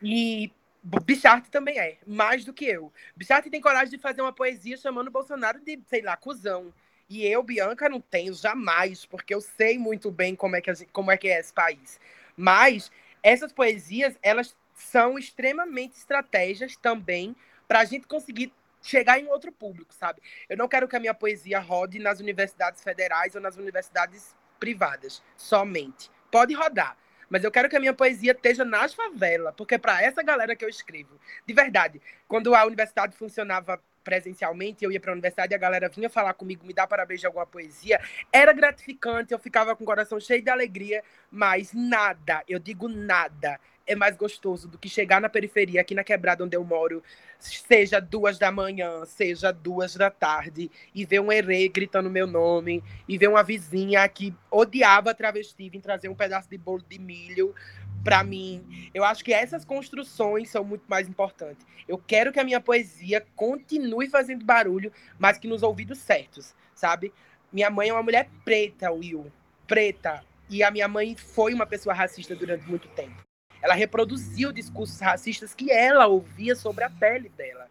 [0.02, 0.52] E
[0.82, 2.92] Bichart também é, mais do que eu.
[3.16, 6.70] Bichart tem coragem de fazer uma poesia chamando Bolsonaro de, sei lá, cuzão.
[7.08, 10.92] E eu, Bianca, não tenho jamais, porque eu sei muito bem como é que, gente,
[10.92, 11.98] como é, que é esse país.
[12.36, 17.34] Mas essas poesias, elas são extremamente estratégias também
[17.66, 18.52] para a gente conseguir
[18.82, 20.20] chegar em outro público, sabe?
[20.48, 25.22] Eu não quero que a minha poesia rode nas universidades federais ou nas universidades privadas,
[25.36, 26.10] somente.
[26.30, 26.96] Pode rodar,
[27.28, 30.54] mas eu quero que a minha poesia esteja nas favelas, porque é para essa galera
[30.54, 31.18] que eu escrevo.
[31.46, 35.88] De verdade, quando a universidade funcionava presencialmente, eu ia para a universidade e a galera
[35.88, 38.00] vinha falar comigo, me dar parabéns de alguma poesia,
[38.32, 43.58] era gratificante, eu ficava com o coração cheio de alegria, mas nada, eu digo nada,
[43.86, 47.02] é mais gostoso do que chegar na periferia, aqui na quebrada onde eu moro,
[47.38, 52.82] seja duas da manhã, seja duas da tarde, e ver um herê gritando meu nome,
[53.08, 57.54] e ver uma vizinha que odiava travesti vir trazer um pedaço de bolo de milho
[58.02, 58.90] para mim.
[58.92, 61.64] Eu acho que essas construções são muito mais importantes.
[61.86, 67.12] Eu quero que a minha poesia continue fazendo barulho, mas que nos ouvidos certos, sabe?
[67.52, 69.30] Minha mãe é uma mulher preta, Will.
[69.66, 70.24] Preta.
[70.48, 73.31] E a minha mãe foi uma pessoa racista durante muito tempo.
[73.62, 77.70] Ela reproduziu discursos racistas que ela ouvia sobre a pele dela.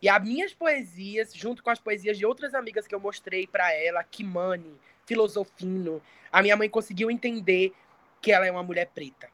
[0.00, 3.70] E as minhas poesias, junto com as poesias de outras amigas que eu mostrei para
[3.74, 6.00] ela, Kimani, Filosofino,
[6.32, 7.74] a minha mãe conseguiu entender
[8.22, 9.28] que ela é uma mulher preta.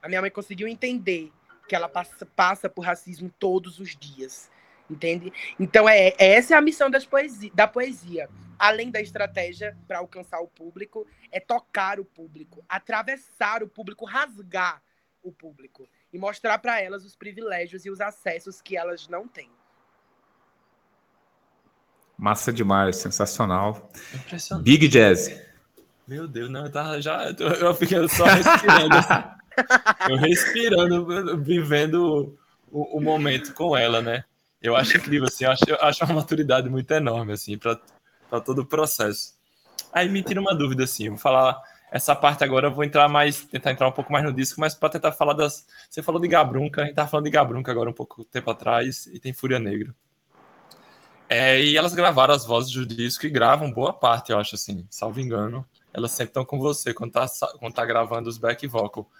[0.00, 1.32] A minha mãe conseguiu entender
[1.68, 4.48] que ela passa, passa por racismo todos os dias.
[4.88, 5.32] Entende?
[5.58, 8.28] Então, é, é essa é a missão das poesia, da poesia.
[8.58, 14.80] Além da estratégia para alcançar o público, é tocar o público, atravessar o público, rasgar
[15.22, 19.50] o público e mostrar para elas os privilégios e os acessos que elas não têm.
[22.18, 23.90] Massa demais, sensacional.
[24.62, 25.42] Big Jazz.
[26.06, 28.94] Meu Deus, não, tá, já, eu fiquei só respirando.
[30.08, 32.38] eu respirando, vivendo
[32.70, 34.24] o, o, momento com ela, né?
[34.60, 38.60] Eu acho incrível, assim, eu acho, eu acho uma maturidade muito enorme, assim, para todo
[38.60, 39.34] o processo.
[39.92, 41.60] Aí me tira uma dúvida, assim, vou falar
[41.92, 44.74] essa parte agora eu vou entrar mais, tentar entrar um pouco mais no disco, mas
[44.74, 45.66] para tentar falar das.
[45.90, 49.06] Você falou de Gabrunca, a gente tá falando de Gabrunca agora um pouco tempo atrás,
[49.08, 49.94] e tem Fúria Negra.
[51.28, 54.86] É, e elas gravaram as vozes do disco e gravam boa parte, eu acho assim,
[54.88, 55.66] salvo engano.
[55.92, 57.26] Elas sempre estão com você quando tá,
[57.58, 59.10] quando tá gravando os back vocal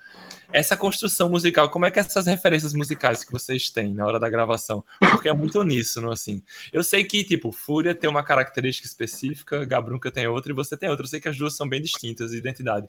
[0.52, 4.28] essa construção musical, como é que essas referências musicais que vocês têm na hora da
[4.28, 4.84] gravação?
[5.10, 6.42] Porque é muito uníssono, assim.
[6.72, 10.90] Eu sei que, tipo, Fúria tem uma característica específica, Gabrunca tem outra e você tem
[10.90, 11.04] outra.
[11.04, 12.86] Eu sei que as duas são bem distintas de identidade.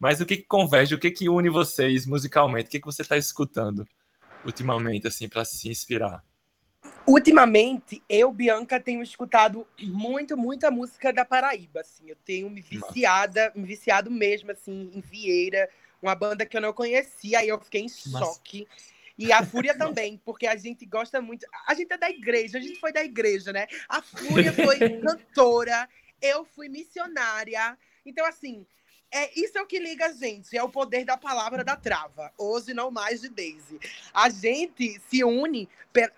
[0.00, 2.68] Mas o que, que converge, o que, que une vocês musicalmente?
[2.68, 3.86] O que, que você está escutando
[4.44, 6.24] ultimamente, assim, para se inspirar?
[7.06, 12.08] Ultimamente, eu, Bianca, tenho escutado muito, muita música da Paraíba, assim.
[12.08, 15.68] Eu tenho me viciada, me viciado mesmo, assim, em Vieira,
[16.00, 18.18] uma banda que eu não conhecia, aí eu fiquei em Nossa.
[18.18, 18.68] choque.
[19.18, 21.46] E a Fúria também, porque a gente gosta muito.
[21.66, 23.66] A gente é da igreja, a gente foi da igreja, né?
[23.88, 25.88] A Fúria foi cantora,
[26.20, 27.76] eu fui missionária.
[28.06, 28.66] Então, assim,
[29.12, 32.32] é, isso é o que liga a gente, é o poder da palavra da trava.
[32.38, 33.78] Hoje, não mais de Daisy.
[34.12, 35.68] A gente se une.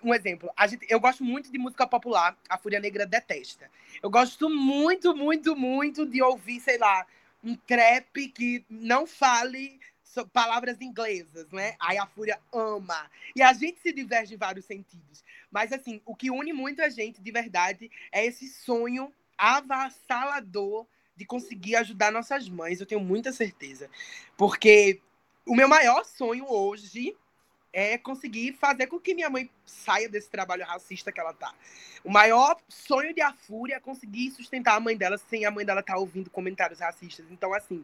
[0.01, 3.69] Um exemplo, a gente, eu gosto muito de música popular, a Fúria Negra detesta.
[4.01, 7.05] Eu gosto muito, muito, muito de ouvir, sei lá,
[7.43, 9.77] um trap que não fale
[10.31, 11.75] palavras inglesas, né?
[11.77, 13.11] Aí a Fúria ama.
[13.35, 15.21] E a gente se diverge em vários sentidos.
[15.51, 21.25] Mas, assim, o que une muito a gente, de verdade, é esse sonho avassalador de
[21.25, 22.79] conseguir ajudar nossas mães.
[22.79, 23.89] Eu tenho muita certeza.
[24.37, 25.01] Porque
[25.45, 27.15] o meu maior sonho hoje
[27.71, 31.53] é conseguir fazer com que minha mãe saia desse trabalho racista que ela tá.
[32.05, 35.65] O maior sonho de a Fúria é conseguir sustentar a mãe dela sem a mãe
[35.65, 37.25] dela estar tá ouvindo comentários racistas.
[37.29, 37.83] Então, assim,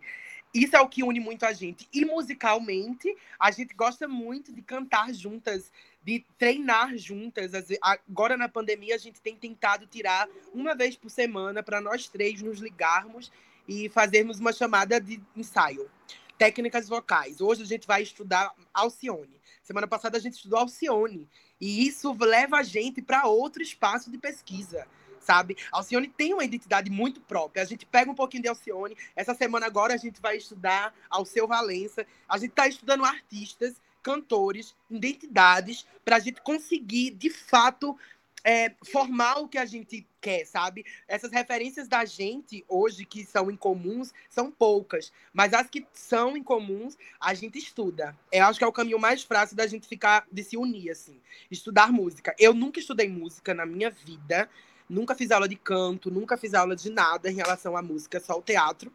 [0.54, 1.90] isso é o que une muito a gente.
[1.94, 5.72] E musicalmente, a gente gosta muito de cantar juntas,
[6.04, 7.52] de treinar juntas.
[7.82, 12.42] Agora, na pandemia, a gente tem tentado tirar uma vez por semana para nós três
[12.42, 13.32] nos ligarmos
[13.68, 15.90] e fazermos uma chamada de ensaio.
[16.38, 17.40] Técnicas vocais.
[17.40, 19.40] Hoje a gente vai estudar Alcione.
[19.62, 21.30] Semana passada a gente estudou Alcione.
[21.60, 24.88] E isso leva a gente para outro espaço de pesquisa,
[25.20, 25.56] sabe?
[25.72, 27.62] Alcione tem uma identidade muito própria.
[27.62, 28.98] A gente pega um pouquinho de Alcione.
[29.16, 32.08] Essa semana agora a gente vai estudar Alceu Valença.
[32.28, 37.98] A gente está estudando artistas, cantores, identidades, para a gente conseguir, de fato,
[38.44, 40.86] é, formar o que a gente quer, sabe?
[41.08, 46.98] Essas referências da gente hoje que são incomuns são poucas, mas as que são incomuns
[47.20, 48.18] a gente estuda.
[48.32, 51.20] Eu acho que é o caminho mais fácil da gente ficar, de se unir, assim.
[51.50, 52.36] Estudar música.
[52.40, 54.50] Eu nunca estudei música na minha vida,
[54.90, 58.38] nunca fiz aula de canto, nunca fiz aula de nada em relação à música, só
[58.38, 58.92] o teatro.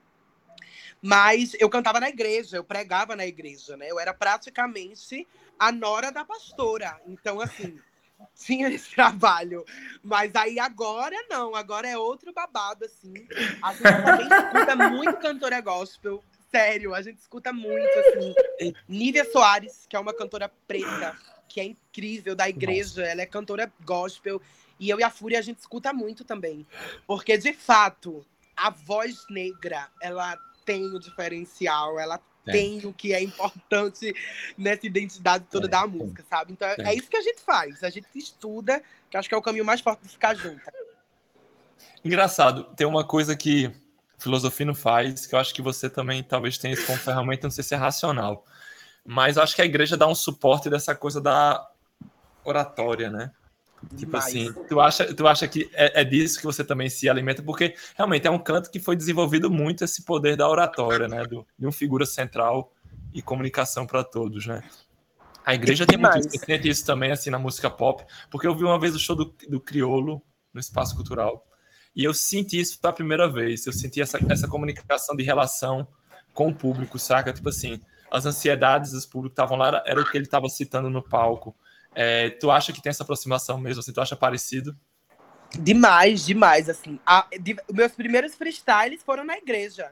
[1.01, 3.91] Mas eu cantava na igreja, eu pregava na igreja, né?
[3.91, 5.27] Eu era praticamente
[5.59, 7.01] a nora da pastora.
[7.07, 7.79] Então, assim
[8.35, 9.65] tinha esse trabalho.
[10.03, 13.15] Mas aí agora não, agora é outro babado, assim.
[13.63, 16.23] A gente também escuta muito cantora gospel.
[16.51, 18.75] Sério, a gente escuta muito, assim.
[18.89, 21.17] Nívia Soares, que é uma cantora preta,
[21.49, 23.05] que é incrível, da igreja.
[23.05, 24.41] Ela é cantora gospel.
[24.79, 26.67] E eu e a Fúria a gente escuta muito também.
[27.07, 28.25] Porque, de fato,
[28.57, 32.81] a voz negra, ela tem o diferencial, ela tem.
[32.81, 34.13] tem o que é importante
[34.59, 36.53] nessa identidade toda da música, sabe?
[36.53, 37.83] Então é isso que a gente faz.
[37.83, 40.61] A gente estuda, que acho que é o caminho mais forte de ficar junto.
[42.05, 43.73] Engraçado, tem uma coisa que
[44.19, 47.51] filosofia não faz, que eu acho que você também talvez tenha isso como ferramenta, não
[47.51, 48.45] sei se é racional.
[49.05, 51.69] Mas acho que a igreja dá um suporte dessa coisa da
[52.45, 53.31] oratória, né?
[53.97, 57.43] Tipo assim, tu acha, tu acha que é, é, disso que você também se alimenta?
[57.43, 61.25] Porque realmente é um canto que foi desenvolvido muito esse poder da oratória, né?
[61.25, 62.73] Do, de uma figura central
[63.13, 64.63] e comunicação para todos, né?
[65.45, 68.65] A igreja tem muito isso, tem isso também, assim, na música pop, porque eu vi
[68.65, 70.21] uma vez o show do, do Criolo
[70.53, 71.47] no Espaço Cultural
[71.95, 73.67] e eu senti isso pela primeira vez.
[73.67, 75.87] Eu senti essa, essa comunicação de relação
[76.35, 77.33] com o público, saca?
[77.33, 81.03] Tipo assim, as ansiedades dos públicos estavam lá, era o que ele estava citando no
[81.03, 81.57] palco
[81.99, 83.81] é, tu acha que tem essa aproximação mesmo?
[83.81, 84.77] Assim, tu acha parecido?
[85.59, 87.01] Demais, demais, assim.
[87.07, 89.91] A, de, meus primeiros freestyles foram na igreja.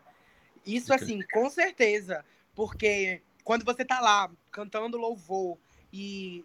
[0.66, 1.02] Isso, okay.
[1.02, 2.22] assim, com certeza.
[2.54, 5.56] Porque quando você tá lá cantando louvor
[5.90, 6.44] e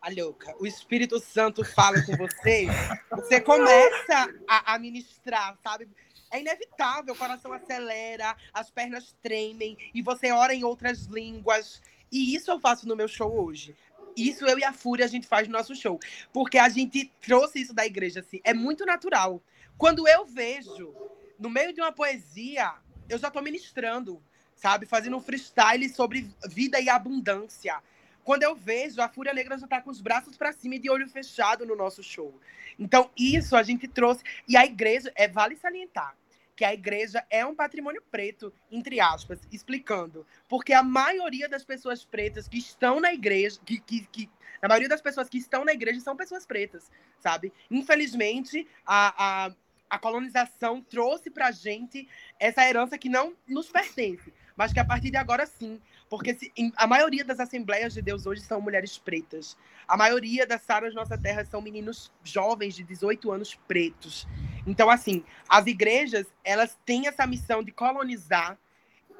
[0.00, 2.66] a louca, o Espírito Santo fala com você,
[3.10, 5.88] você começa a, a ministrar, sabe?
[6.30, 11.82] É inevitável, o coração acelera, as pernas tremem e você ora em outras línguas.
[12.10, 13.76] E isso eu faço no meu show hoje.
[14.16, 16.00] Isso eu e a Fúria a gente faz no nosso show.
[16.32, 18.40] Porque a gente trouxe isso da igreja, assim.
[18.42, 19.42] É muito natural.
[19.76, 20.94] Quando eu vejo,
[21.38, 22.74] no meio de uma poesia,
[23.08, 24.22] eu já tô ministrando,
[24.54, 24.86] sabe?
[24.86, 27.82] Fazendo um freestyle sobre vida e abundância.
[28.24, 30.90] Quando eu vejo, a Fúria Negra já tá com os braços para cima e de
[30.90, 32.34] olho fechado no nosso show.
[32.78, 34.24] Então, isso a gente trouxe.
[34.48, 36.16] E a igreja, é vale salientar
[36.56, 40.26] que a igreja é um patrimônio preto, entre aspas, explicando.
[40.48, 44.30] Porque a maioria das pessoas pretas que estão na igreja, que, que, que
[44.62, 46.90] a maioria das pessoas que estão na igreja são pessoas pretas,
[47.20, 47.52] sabe?
[47.70, 49.52] Infelizmente, a, a,
[49.90, 52.08] a colonização trouxe pra gente
[52.40, 55.80] essa herança que não nos pertence, mas que a partir de agora sim.
[56.08, 59.56] Porque se, em, a maioria das Assembleias de Deus hoje são mulheres pretas.
[59.88, 64.26] A maioria das Saras Nossa Terra são meninos jovens de 18 anos pretos.
[64.66, 68.58] Então, assim, as igrejas, elas têm essa missão de colonizar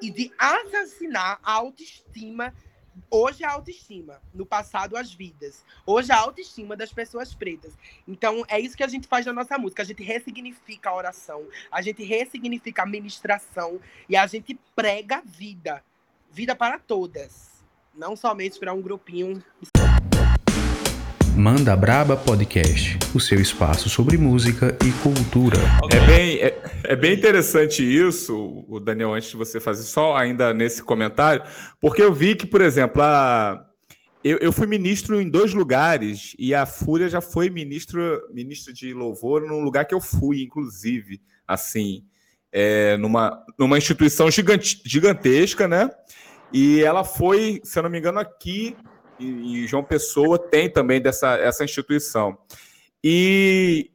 [0.00, 2.54] e de assassinar a autoestima.
[3.10, 5.62] Hoje a autoestima, no passado as vidas.
[5.84, 7.76] Hoje a autoestima das pessoas pretas.
[8.08, 9.82] Então é isso que a gente faz na nossa música.
[9.82, 15.20] A gente ressignifica a oração, a gente ressignifica a ministração e a gente prega a
[15.20, 15.84] vida
[16.36, 17.64] vida para todas,
[17.96, 19.42] não somente para um grupinho.
[21.34, 25.56] Manda Braba Podcast, o seu espaço sobre música e cultura.
[25.90, 30.52] É bem, é, é, bem interessante isso, o Daniel, antes de você fazer só ainda
[30.52, 31.42] nesse comentário,
[31.80, 33.64] porque eu vi que, por exemplo, a,
[34.22, 38.92] eu, eu fui ministro em dois lugares e a Fúria já foi ministro, ministro de
[38.92, 41.18] louvor num lugar que eu fui, inclusive,
[41.48, 42.04] assim,
[42.52, 45.90] é, numa, numa instituição gigante, gigantesca, né?
[46.52, 48.76] E ela foi, se eu não me engano, aqui
[49.18, 52.36] em João Pessoa tem também dessa essa instituição.
[53.02, 53.90] E,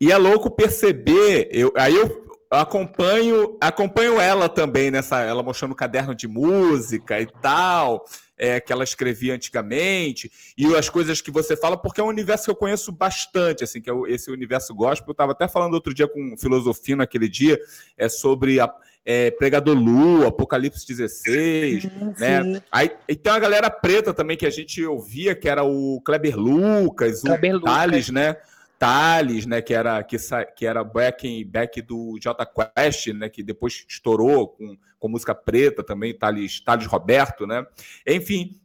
[0.00, 6.14] e é louco perceber, eu, aí eu acompanho acompanho ela também nessa, ela mostrando caderno
[6.14, 8.04] de música e tal,
[8.36, 12.44] é, que ela escrevia antigamente, e as coisas que você fala, porque é um universo
[12.44, 15.08] que eu conheço bastante, assim, que é esse universo gospel.
[15.08, 17.58] Eu estava até falando outro dia com um filosofia naquele dia,
[17.96, 18.72] é sobre a,
[19.08, 22.42] é, Pregador Lu, Apocalipse 16, sim, né?
[22.42, 22.62] Sim.
[22.72, 26.36] Aí e tem uma galera preta também que a gente ouvia, que era o Kleber
[26.36, 28.36] Lucas, Kleber o Thales, né?
[28.76, 29.62] Thales, né?
[29.62, 30.16] Que era, que,
[30.56, 33.28] que era back, back do J Quest, né?
[33.28, 37.64] Que depois estourou com, com música preta também, Thales, Thales Roberto, né?
[38.04, 38.60] Enfim,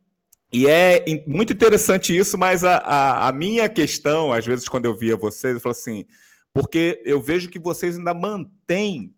[0.52, 4.98] e é muito interessante isso, mas a, a, a, minha questão, às vezes, quando eu
[4.98, 6.04] via vocês, eu falo assim,
[6.52, 9.14] porque eu vejo que vocês ainda mantêm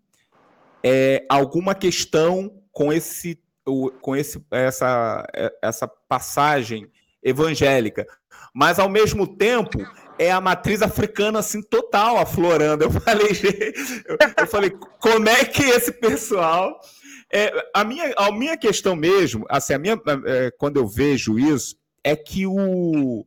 [0.84, 3.39] é, alguma questão com esse
[4.02, 5.26] com esse, essa,
[5.62, 6.86] essa passagem
[7.24, 8.06] evangélica,
[8.54, 9.77] mas ao mesmo tempo
[10.19, 12.84] é a matriz africana assim total aflorando.
[12.84, 13.29] Eu falei,
[14.38, 16.77] eu falei, como é que esse pessoal
[17.34, 21.75] é, a minha a minha questão mesmo, assim, a minha é, quando eu vejo isso
[22.04, 23.25] é que o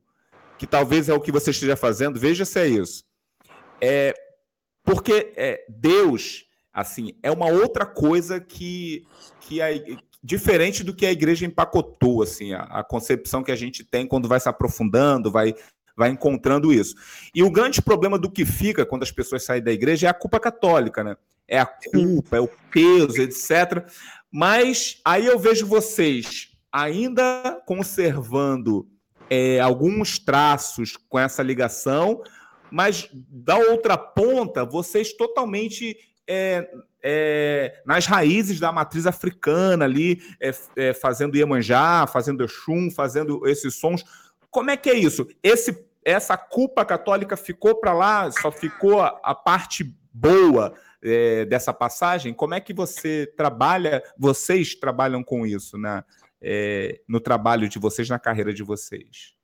[0.58, 3.04] que talvez é o que você esteja fazendo, veja se é isso.
[3.80, 4.14] É
[4.84, 6.45] porque é, Deus
[6.76, 9.06] Assim, é uma outra coisa que,
[9.40, 9.82] que é
[10.22, 14.28] diferente do que a igreja empacotou, assim, a, a, concepção que a gente tem quando
[14.28, 15.54] vai se aprofundando, vai,
[15.96, 16.94] vai encontrando isso.
[17.34, 20.14] E o grande problema do que fica quando as pessoas saem da igreja é a
[20.14, 21.16] culpa católica, né?
[21.48, 23.88] É a culpa, é o peso, etc.
[24.30, 28.86] Mas aí eu vejo vocês ainda conservando
[29.30, 32.20] é, alguns traços com essa ligação,
[32.70, 35.96] mas da outra ponta, vocês totalmente
[36.26, 36.68] é,
[37.02, 43.76] é, nas raízes da matriz africana ali, é, é, fazendo Iemanjá, fazendo Exum, fazendo esses
[43.76, 44.04] sons.
[44.50, 45.28] Como é que é isso?
[45.42, 52.34] Esse, essa culpa católica ficou para lá, só ficou a, parte boa é, dessa passagem?
[52.34, 56.02] Como é que você trabalha, vocês trabalham com isso, né?
[56.40, 59.34] É, no trabalho de vocês, na carreira de vocês?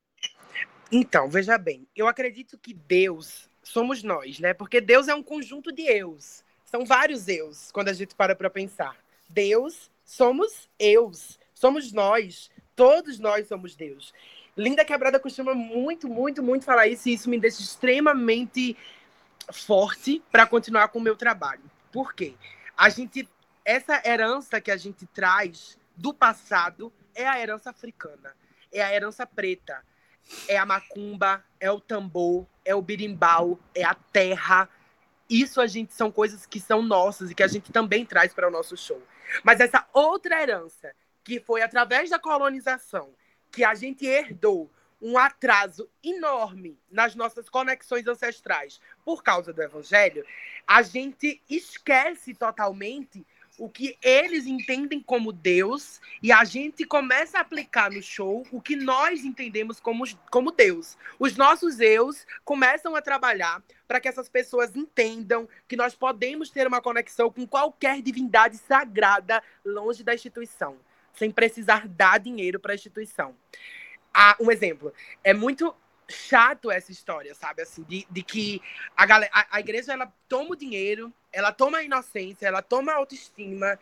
[0.91, 4.53] Então, veja bem, eu acredito que Deus somos nós, né?
[4.53, 6.43] Porque Deus é um conjunto de eus.
[6.73, 8.97] São vários eus, quando a gente para para pensar.
[9.29, 14.11] Deus somos eus, somos nós, todos nós somos Deus.
[14.57, 18.75] Linda Quebrada costuma muito, muito, muito falar isso e isso me deixa extremamente
[19.51, 21.61] forte para continuar com o meu trabalho.
[21.91, 22.33] Por quê?
[22.75, 23.29] A gente
[23.63, 28.35] essa herança que a gente traz do passado é a herança africana,
[28.71, 29.83] é a herança preta
[30.47, 34.69] é a macumba, é o tambor, é o birimbau, é a terra.
[35.33, 38.47] Isso a gente são coisas que são nossas e que a gente também traz para
[38.47, 39.01] o nosso show.
[39.43, 43.09] Mas essa outra herança, que foi através da colonização,
[43.51, 44.69] que a gente herdou
[45.01, 50.23] um atraso enorme nas nossas conexões ancestrais por causa do evangelho,
[50.67, 53.25] a gente esquece totalmente
[53.57, 58.61] o que eles entendem como Deus e a gente começa a aplicar no show o
[58.61, 60.97] que nós entendemos como, como Deus.
[61.19, 66.67] Os nossos eus começam a trabalhar para que essas pessoas entendam que nós podemos ter
[66.67, 70.77] uma conexão com qualquer divindade sagrada longe da instituição,
[71.13, 73.35] sem precisar dar dinheiro para a instituição.
[74.13, 74.93] Ah, um exemplo.
[75.23, 75.75] É muito
[76.13, 77.61] chato essa história, sabe?
[77.61, 78.61] Assim, de, de que
[78.95, 82.91] a, galera, a, a igreja ela toma o dinheiro, ela toma a inocência, ela toma
[82.91, 83.79] a autoestima,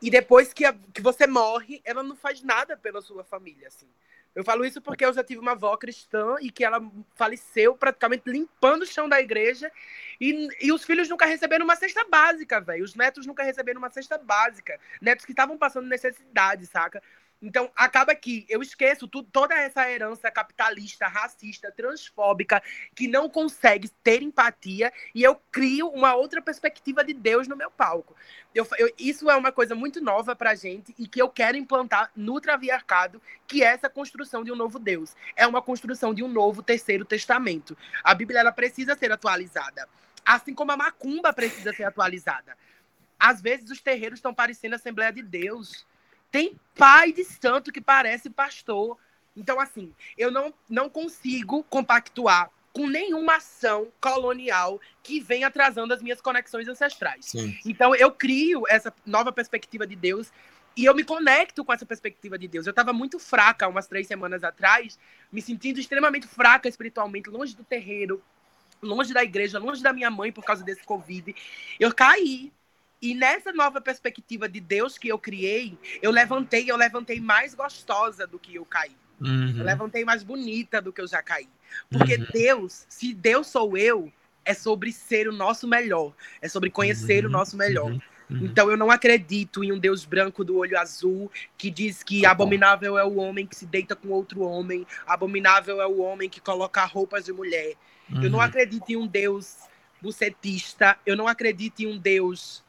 [0.00, 3.88] e depois que, a, que você morre, ela não faz nada pela sua família, assim.
[4.34, 6.80] Eu falo isso porque eu já tive uma avó cristã e que ela
[7.14, 9.70] faleceu praticamente limpando o chão da igreja
[10.18, 12.82] e, e os filhos nunca receberam uma cesta básica, velho.
[12.82, 14.80] Os netos nunca receberam uma cesta básica.
[15.02, 17.02] Netos que estavam passando necessidade, saca?
[17.42, 22.62] Então, acaba que eu esqueço toda essa herança capitalista, racista, transfóbica,
[22.94, 27.70] que não consegue ter empatia, e eu crio uma outra perspectiva de Deus no meu
[27.70, 28.14] palco.
[28.54, 32.12] Eu, eu, isso é uma coisa muito nova pra gente e que eu quero implantar
[32.14, 35.16] no Traviarcado, que é essa construção de um novo Deus.
[35.34, 37.76] É uma construção de um novo terceiro testamento.
[38.04, 39.88] A Bíblia ela precisa ser atualizada.
[40.24, 42.56] Assim como a macumba precisa ser atualizada.
[43.18, 45.86] Às vezes os terreiros estão parecendo a Assembleia de Deus
[46.32, 48.98] tem pai de santo que parece pastor.
[49.36, 56.02] Então, assim, eu não, não consigo compactuar com nenhuma ação colonial que vem atrasando as
[56.02, 57.26] minhas conexões ancestrais.
[57.26, 57.56] Sim.
[57.66, 60.32] Então, eu crio essa nova perspectiva de Deus
[60.74, 62.66] e eu me conecto com essa perspectiva de Deus.
[62.66, 64.98] Eu estava muito fraca umas três semanas atrás,
[65.30, 68.22] me sentindo extremamente fraca espiritualmente, longe do terreiro,
[68.80, 71.34] longe da igreja, longe da minha mãe por causa desse Covid.
[71.78, 72.50] Eu caí.
[73.02, 78.28] E nessa nova perspectiva de Deus que eu criei, eu levantei, eu levantei mais gostosa
[78.28, 78.92] do que eu caí.
[79.20, 79.56] Uhum.
[79.58, 81.48] Eu levantei mais bonita do que eu já caí.
[81.90, 82.26] Porque uhum.
[82.32, 84.12] Deus, se Deus sou eu,
[84.44, 87.30] é sobre ser o nosso melhor, é sobre conhecer uhum.
[87.30, 87.90] o nosso melhor.
[87.90, 88.00] Uhum.
[88.30, 88.44] Uhum.
[88.44, 92.96] Então eu não acredito em um Deus branco do olho azul que diz que abominável
[92.96, 96.84] é o homem que se deita com outro homem, abominável é o homem que coloca
[96.84, 97.74] roupas de mulher.
[98.14, 98.44] Eu não uhum.
[98.44, 99.56] acredito em um Deus
[100.00, 102.62] bucetista, eu não acredito em um Deus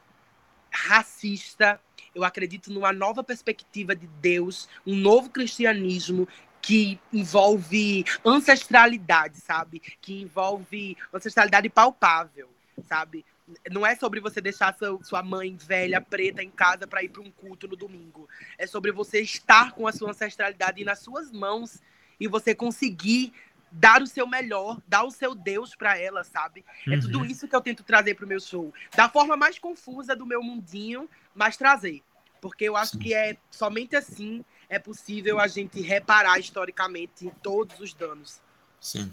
[0.74, 1.80] racista.
[2.14, 6.28] Eu acredito numa nova perspectiva de Deus, um novo cristianismo
[6.60, 9.80] que envolve ancestralidade, sabe?
[10.00, 12.48] Que envolve ancestralidade palpável,
[12.88, 13.24] sabe?
[13.70, 17.30] Não é sobre você deixar sua mãe velha, preta, em casa para ir para um
[17.30, 18.26] culto no domingo.
[18.56, 21.82] É sobre você estar com a sua ancestralidade nas suas mãos
[22.18, 23.34] e você conseguir
[23.74, 26.64] dar o seu melhor, dar o seu Deus para ela, sabe?
[26.86, 26.94] Uhum.
[26.94, 28.72] É tudo isso que eu tento trazer pro meu show.
[28.96, 32.02] Da forma mais confusa do meu mundinho, mas trazer.
[32.40, 32.98] Porque eu acho Sim.
[32.98, 38.40] que é somente assim é possível a gente reparar historicamente todos os danos.
[38.80, 39.10] Sim.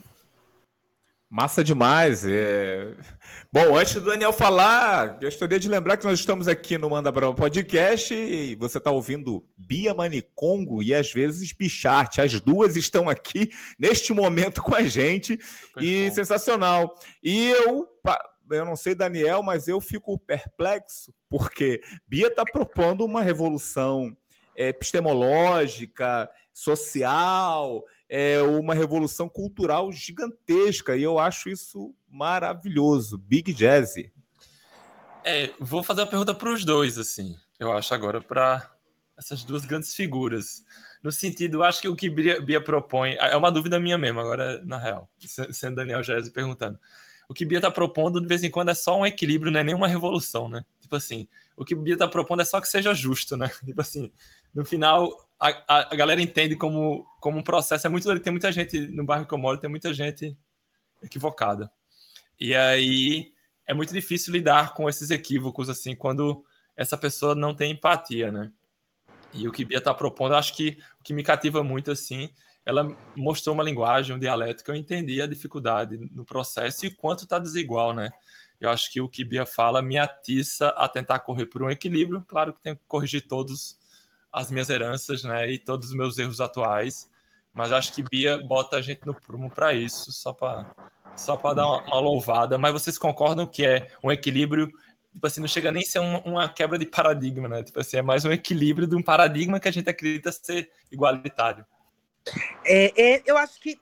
[1.32, 2.26] Massa demais.
[2.26, 2.94] É...
[3.54, 7.34] Bom, antes do Daniel falar, gostaria de lembrar que nós estamos aqui no Manda Brava
[7.34, 12.20] Podcast e você está ouvindo Bia Manicongo e às vezes Bicharte.
[12.20, 16.16] As duas estão aqui neste momento com a gente Super e bom.
[16.16, 16.96] sensacional.
[17.24, 17.88] E eu,
[18.52, 24.14] eu não sei, Daniel, mas eu fico perplexo porque Bia está propondo uma revolução
[24.54, 33.18] epistemológica, social, é, uma revolução cultural gigantesca e eu acho isso maravilhoso.
[33.18, 33.96] Big Jazz.
[35.24, 38.70] É, vou fazer uma pergunta para os dois, assim, eu acho agora, para
[39.18, 40.62] essas duas grandes figuras.
[41.02, 44.62] No sentido, acho que o que Bia, Bia propõe, é uma dúvida minha mesmo, agora,
[44.66, 45.10] na real,
[45.52, 46.78] sendo Daniel Jazzy perguntando.
[47.30, 49.64] O que Bia está propondo, de vez em quando, é só um equilíbrio, não é
[49.64, 50.66] nenhuma revolução, né?
[50.82, 53.50] Tipo assim, o que Bia está propondo é só que seja justo, né?
[53.66, 54.12] Tipo assim,
[54.54, 55.10] no final,
[55.42, 57.88] a, a, a, galera entende como, como um processo.
[57.88, 60.38] É muito, tem muita gente no bairro que eu moro, tem muita gente
[61.02, 61.72] equivocada.
[62.40, 63.34] E aí
[63.66, 66.46] é muito difícil lidar com esses equívocos, assim, quando
[66.78, 68.52] essa pessoa não tem empatia, né?
[69.34, 72.30] E o que Bia está propondo, acho que o que me cativa muito, assim,
[72.64, 77.24] ela mostrou uma linguagem, um dialeto que eu entendi a dificuldade no processo e quanto
[77.24, 78.12] está desigual, né?
[78.60, 82.24] Eu acho que o que Bia fala me atiça a tentar correr por um equilíbrio.
[82.28, 83.81] Claro que tenho que corrigir todas
[84.32, 87.10] as minhas heranças, né, e todos os meus erros atuais,
[87.54, 90.74] mas acho que Bia bota a gente no prumo para isso, só para
[91.18, 92.58] só para dar uma, uma, louvada.
[92.58, 94.72] Mas vocês concordam que é um equilíbrio
[95.14, 97.64] tipo assim, não chega nem a ser uma, uma, quebra de paradigma, né?
[97.64, 101.66] Tipo assim, é mais um equilíbrio de um paradigma que a gente acredita ser igualitário.
[102.66, 103.78] É, é eu acho que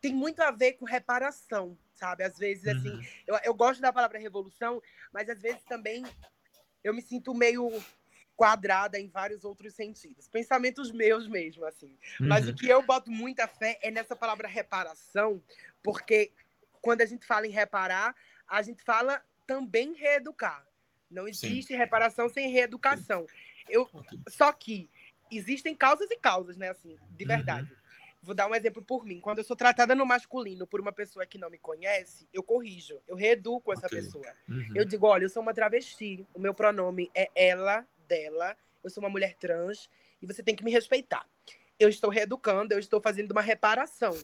[0.00, 2.24] tem muito a ver com reparação, sabe?
[2.24, 3.02] Às vezes, assim, uhum.
[3.26, 4.82] eu, eu gosto da palavra revolução,
[5.12, 6.04] mas às vezes também
[6.82, 7.70] eu me sinto meio
[8.42, 10.26] quadrada em vários outros sentidos.
[10.26, 11.96] Pensamentos meus mesmo, assim.
[12.20, 12.26] Uhum.
[12.26, 15.40] Mas o que eu boto muita fé é nessa palavra reparação,
[15.80, 16.32] porque
[16.80, 18.16] quando a gente fala em reparar,
[18.48, 20.66] a gente fala também reeducar.
[21.08, 21.76] Não existe Sim.
[21.76, 23.28] reparação sem reeducação.
[23.68, 23.88] Eu,
[24.28, 24.90] só que
[25.30, 26.70] existem causas e causas, né?
[26.70, 27.28] Assim, de uhum.
[27.28, 27.70] verdade.
[27.70, 27.78] Uhum.
[28.24, 29.20] Vou dar um exemplo por mim.
[29.20, 33.00] Quando eu sou tratada no masculino por uma pessoa que não me conhece, eu corrijo,
[33.06, 34.00] eu reeduco essa okay.
[34.00, 34.26] pessoa.
[34.48, 34.72] Uhum.
[34.74, 39.02] Eu digo, olha, eu sou uma travesti, o meu pronome é ela, dela, eu sou
[39.02, 39.88] uma mulher trans
[40.20, 41.26] e você tem que me respeitar.
[41.78, 44.16] Eu estou reeducando, eu estou fazendo uma reparação.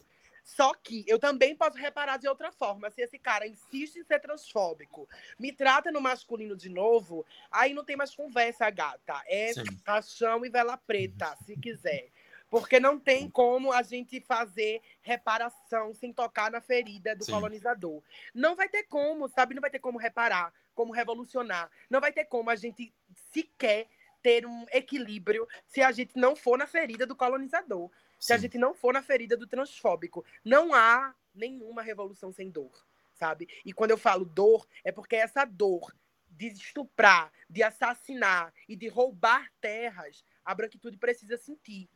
[0.43, 2.89] Só que eu também posso reparar de outra forma.
[2.89, 5.07] Se esse cara insiste em ser transfóbico,
[5.37, 9.21] me trata no masculino de novo, aí não tem mais conversa, gata.
[9.27, 9.63] É Sim.
[9.83, 12.09] caixão e vela preta, se quiser.
[12.49, 17.31] Porque não tem como a gente fazer reparação sem tocar na ferida do Sim.
[17.31, 18.01] colonizador.
[18.33, 19.53] Não vai ter como, sabe?
[19.53, 21.69] Não vai ter como reparar, como revolucionar.
[21.91, 22.91] Não vai ter como a gente
[23.31, 23.87] sequer
[24.21, 27.89] ter um equilíbrio se a gente não for na ferida do colonizador
[28.19, 30.25] se a gente não for na ferida do transfóbico.
[30.43, 33.47] Não há nenhuma revolução sem dor, sabe?
[33.65, 35.95] E quando eu falo dor, é porque essa dor
[36.29, 41.89] de estuprar, de assassinar e de roubar terras, a branquitude precisa sentir.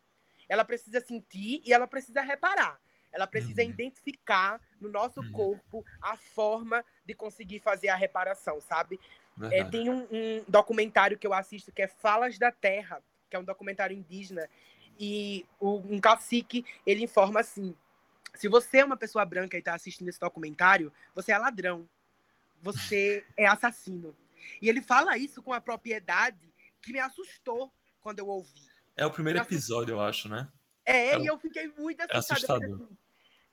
[0.48, 2.80] Ela precisa sentir e ela precisa reparar.
[3.12, 3.70] Ela precisa uhum.
[3.70, 5.32] identificar no nosso uhum.
[5.32, 9.00] corpo a forma de conseguir fazer a reparação, sabe?
[9.52, 13.40] É, tem um, um, documentário que eu assisto que é Falas da Terra, que é
[13.40, 14.48] um documentário indígena,
[15.00, 17.76] e um cacique, ele informa assim:
[18.36, 21.88] se você é uma pessoa branca e está assistindo esse documentário, você é ladrão,
[22.62, 24.16] você é assassino.
[24.62, 27.72] E ele fala isso com a propriedade que me assustou
[28.02, 28.68] quando eu ouvi.
[28.96, 30.48] É o primeiro episódio, eu acho, né?
[30.86, 32.14] É, é e eu fiquei muito assustada.
[32.14, 32.76] É assustador.
[32.76, 32.98] Assim,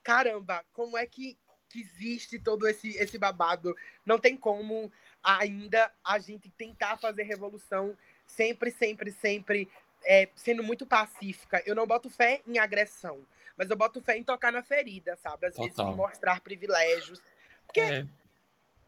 [0.03, 1.37] Caramba, como é que,
[1.69, 3.75] que existe todo esse, esse babado?
[4.05, 4.91] Não tem como
[5.23, 7.95] ainda a gente tentar fazer revolução
[8.25, 9.69] sempre, sempre, sempre
[10.05, 11.61] é, sendo muito pacífica.
[11.65, 13.19] Eu não boto fé em agressão,
[13.57, 15.47] mas eu boto fé em tocar na ferida, sabe?
[15.47, 15.85] Às Total.
[15.85, 17.21] vezes mostrar privilégios.
[17.65, 17.81] Porque...
[17.81, 18.05] É,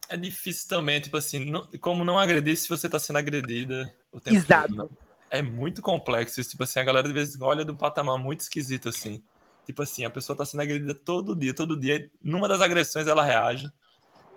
[0.10, 4.20] é difícil também, tipo assim, não, como não agredir se você está sendo agredida o
[4.20, 4.76] tempo Exato.
[4.76, 4.98] Todo,
[5.30, 7.78] É muito complexo isso, tipo assim, a galera de vez em quando olha de um
[7.78, 9.24] patamar muito esquisito, assim.
[9.66, 12.10] Tipo assim, a pessoa está sendo agredida todo dia, todo dia.
[12.22, 13.72] Numa das agressões ela reage.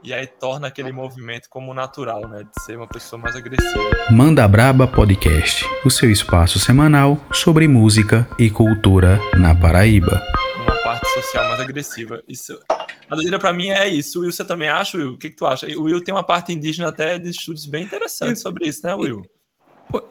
[0.07, 2.45] E aí torna aquele movimento como natural, né?
[2.45, 3.91] De ser uma pessoa mais agressiva.
[4.09, 10.23] Manda Braba Podcast, o seu espaço semanal sobre música e cultura na Paraíba.
[10.63, 12.23] Uma parte social mais agressiva.
[12.29, 12.57] Isso.
[13.11, 14.21] A doideira pra mim é isso.
[14.21, 15.15] Will, você também acha, Will?
[15.15, 15.67] O que, que tu acha?
[15.77, 19.23] O Will tem uma parte indígena até de estudos bem interessantes sobre isso, né, Will?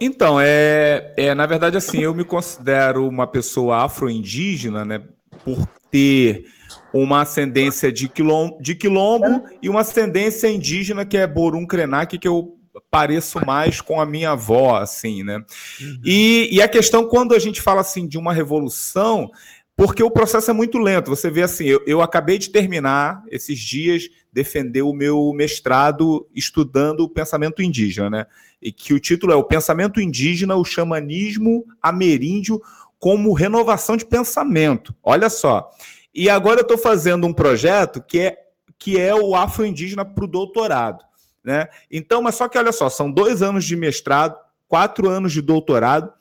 [0.01, 5.01] Então, é, é na verdade assim, eu me considero uma pessoa afro-indígena, né?
[5.45, 6.53] Por ter
[6.93, 12.27] uma ascendência de quilombo, de quilombo e uma ascendência indígena que é Borum Krenak, que
[12.27, 12.57] eu
[12.89, 15.37] pareço mais com a minha avó, assim, né?
[15.79, 16.01] Uhum.
[16.05, 19.29] E, e a questão, quando a gente fala assim de uma revolução,
[19.75, 21.09] porque o processo é muito lento.
[21.09, 27.01] Você vê assim, eu, eu acabei de terminar esses dias defender o meu mestrado estudando
[27.01, 28.25] o pensamento indígena, né?
[28.61, 32.61] E que o título é o pensamento indígena, o xamanismo ameríndio
[32.97, 34.95] como renovação de pensamento.
[35.03, 35.69] Olha só.
[36.15, 38.37] E agora eu estou fazendo um projeto que é,
[38.79, 41.03] que é o afro-indígena para o doutorado.
[41.43, 41.67] Né?
[41.91, 46.11] Então, mas só que olha só, são dois anos de mestrado, quatro anos de doutorado,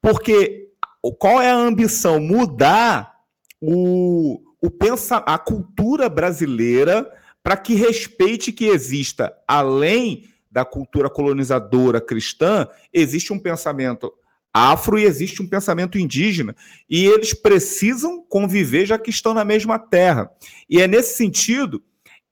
[0.00, 0.70] porque
[1.18, 2.18] qual é a ambição?
[2.18, 3.14] Mudar
[3.60, 7.08] o, o pensa, a cultura brasileira
[7.42, 14.12] para que respeite que exista, além da cultura colonizadora cristã, existe um pensamento
[14.52, 16.54] afro e existe um pensamento indígena.
[16.88, 20.30] E eles precisam conviver já que estão na mesma terra.
[20.68, 21.82] E é nesse sentido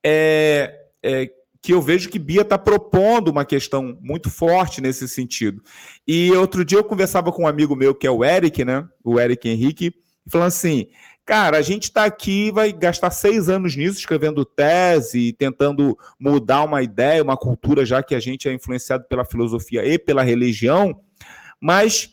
[0.05, 1.31] é, é,
[1.63, 5.63] que eu vejo que Bia está propondo uma questão muito forte nesse sentido.
[6.07, 8.87] E outro dia eu conversava com um amigo meu, que é o Eric, né?
[9.03, 9.95] O Eric Henrique,
[10.29, 10.89] falando assim:
[11.25, 16.83] cara, a gente está aqui, vai gastar seis anos nisso, escrevendo tese, tentando mudar uma
[16.83, 21.01] ideia, uma cultura, já que a gente é influenciado pela filosofia e pela religião
[21.61, 22.13] mas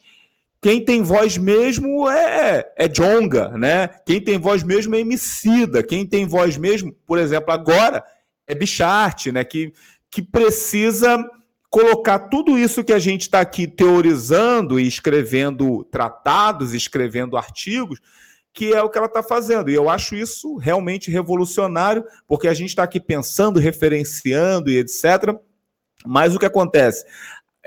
[0.62, 3.88] quem tem voz mesmo é, é Jonga, né?
[4.06, 5.84] Quem tem voz mesmo é Emicida.
[5.84, 8.04] Quem tem voz mesmo, por exemplo, agora
[8.48, 9.44] é Bichart, né?
[9.44, 9.72] Que,
[10.10, 11.24] que precisa
[11.70, 18.00] colocar tudo isso que a gente está aqui teorizando e escrevendo tratados, escrevendo artigos,
[18.52, 19.70] que é o que ela está fazendo.
[19.70, 25.36] E eu acho isso realmente revolucionário, porque a gente está aqui pensando, referenciando e etc.
[26.06, 27.06] Mas o que acontece?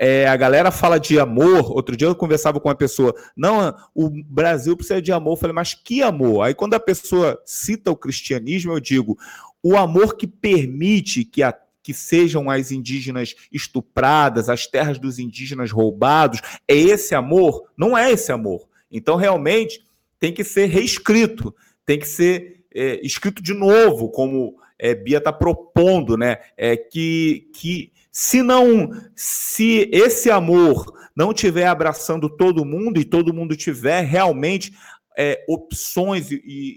[0.03, 1.71] É, a galera fala de amor.
[1.71, 5.33] Outro dia eu conversava com uma pessoa, não, o Brasil precisa de amor.
[5.33, 6.41] Eu falei, mas que amor?
[6.41, 9.15] Aí quando a pessoa cita o cristianismo, eu digo,
[9.61, 15.71] o amor que permite que a que sejam as indígenas estupradas, as terras dos indígenas
[15.71, 17.67] roubados, é esse amor?
[17.75, 18.67] Não é esse amor.
[18.91, 19.83] Então, realmente,
[20.19, 25.33] tem que ser reescrito, tem que ser é, escrito de novo, como é, Bia está
[25.33, 26.37] propondo, né?
[26.55, 33.33] É, que, que se não, se esse amor não tiver abraçando todo mundo e todo
[33.33, 34.73] mundo tiver realmente
[35.17, 36.35] é, opções e,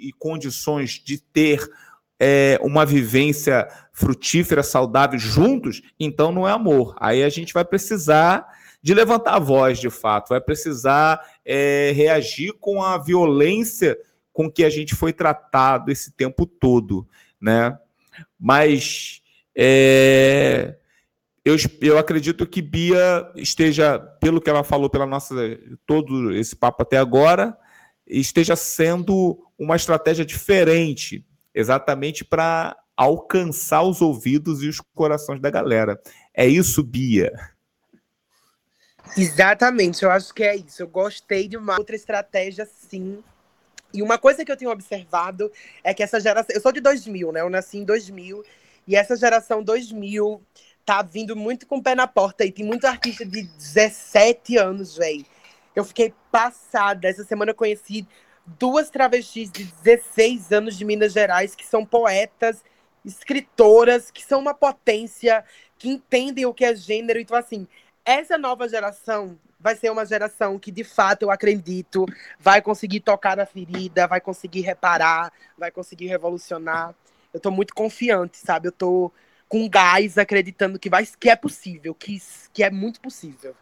[0.09, 1.61] e, condições de ter
[2.21, 6.95] é, uma vivência frutífera, saudável juntos, então não é amor.
[7.01, 8.47] Aí a gente vai precisar
[8.83, 13.99] de levantar a voz, de fato, vai precisar é, reagir com a violência
[14.33, 17.09] com que a gente foi tratado esse tempo todo,
[17.41, 17.79] né?
[18.39, 19.23] Mas
[19.57, 20.77] é,
[21.45, 25.35] eu, eu acredito que Bia esteja, pelo que ela falou, pela nossa
[25.87, 27.57] todo esse papo até agora,
[28.07, 31.25] esteja sendo uma estratégia diferente,
[31.55, 36.01] exatamente para alcançar os ouvidos e os corações da galera.
[36.33, 37.33] É isso, Bia.
[39.17, 40.83] Exatamente, eu acho que é isso.
[40.83, 43.23] Eu gostei de uma outra estratégia, sim.
[43.93, 45.53] E uma coisa que eu tenho observado
[45.85, 46.55] é que essa geração.
[46.55, 47.43] Eu sou de 2000, né?
[47.43, 48.43] Eu nasci em 2000.
[48.87, 50.43] E essa geração 2000
[50.85, 54.97] tá vindo muito com o pé na porta e tem muito artista de 17 anos,
[54.97, 55.25] velho.
[55.75, 57.09] Eu fiquei passada.
[57.09, 58.07] Essa semana eu conheci
[58.47, 62.63] duas travestis de 16 anos de Minas Gerais que são poetas,
[63.05, 65.45] escritoras, que são uma potência,
[65.79, 67.19] que entendem o que é gênero.
[67.19, 67.67] Então, assim,
[68.05, 72.05] essa nova geração vai ser uma geração que, de fato, eu acredito,
[72.39, 76.95] vai conseguir tocar na ferida, vai conseguir reparar, vai conseguir revolucionar.
[77.33, 78.69] Eu tô muito confiante, sabe?
[78.69, 79.11] Eu tô
[79.55, 82.21] com gás, acreditando que, vai, que é possível, que,
[82.53, 83.55] que é muito possível.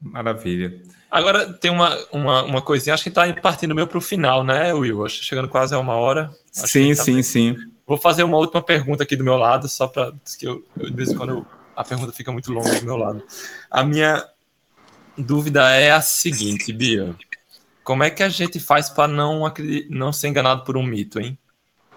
[0.00, 0.82] Maravilha.
[1.08, 4.74] Agora tem uma, uma, uma coisinha, acho que está partindo meio para o final, né,
[4.74, 5.06] Will?
[5.06, 6.34] Acho que chegando quase a uma hora.
[6.50, 7.22] sim, tá sim, bem.
[7.22, 7.56] sim.
[7.86, 10.96] Vou fazer uma última pergunta aqui do meu lado, só para que eu, eu, de
[10.96, 11.46] vez em quando eu,
[11.76, 13.22] a pergunta fica muito longa do meu lado.
[13.70, 14.28] A minha
[15.16, 17.14] dúvida é a seguinte, Bia.
[17.84, 19.44] Como é que a gente faz para não,
[19.90, 21.38] não ser enganado por um mito, hein?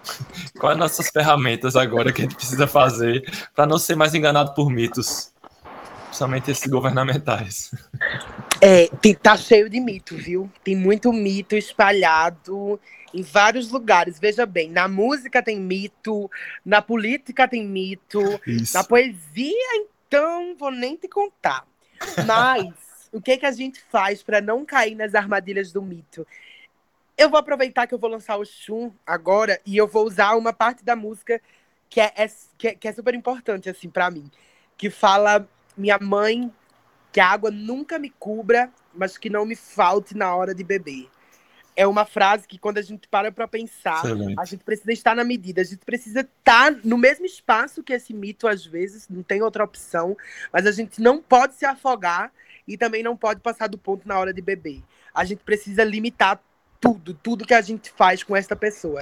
[0.58, 3.22] Quais as nossas ferramentas agora que a gente precisa fazer
[3.54, 5.32] para não ser mais enganado por mitos?
[6.06, 7.70] Principalmente esses governamentais.
[8.60, 10.50] É, tem, tá cheio de mito, viu?
[10.64, 12.80] Tem muito mito espalhado
[13.12, 14.18] em vários lugares.
[14.18, 16.30] Veja bem, na música tem mito,
[16.64, 18.74] na política tem mito, Isso.
[18.74, 21.64] na poesia, então, vou nem te contar.
[22.26, 22.72] Mas
[23.12, 26.26] o que, que a gente faz para não cair nas armadilhas do mito?
[27.18, 30.52] Eu vou aproveitar que eu vou lançar o Shun agora e eu vou usar uma
[30.52, 31.42] parte da música
[31.90, 34.30] que é, é que, é, que é super importante, assim, para mim.
[34.76, 36.48] Que fala: Minha mãe,
[37.10, 41.08] que a água nunca me cubra, mas que não me falte na hora de beber.
[41.74, 44.38] É uma frase que, quando a gente para para pensar, Excelente.
[44.38, 48.14] a gente precisa estar na medida, a gente precisa estar no mesmo espaço que esse
[48.14, 50.16] mito, às vezes, não tem outra opção,
[50.52, 52.32] mas a gente não pode se afogar
[52.66, 54.82] e também não pode passar do ponto na hora de beber.
[55.12, 56.40] A gente precisa limitar
[56.80, 59.00] tudo, tudo que a gente faz com essa pessoa.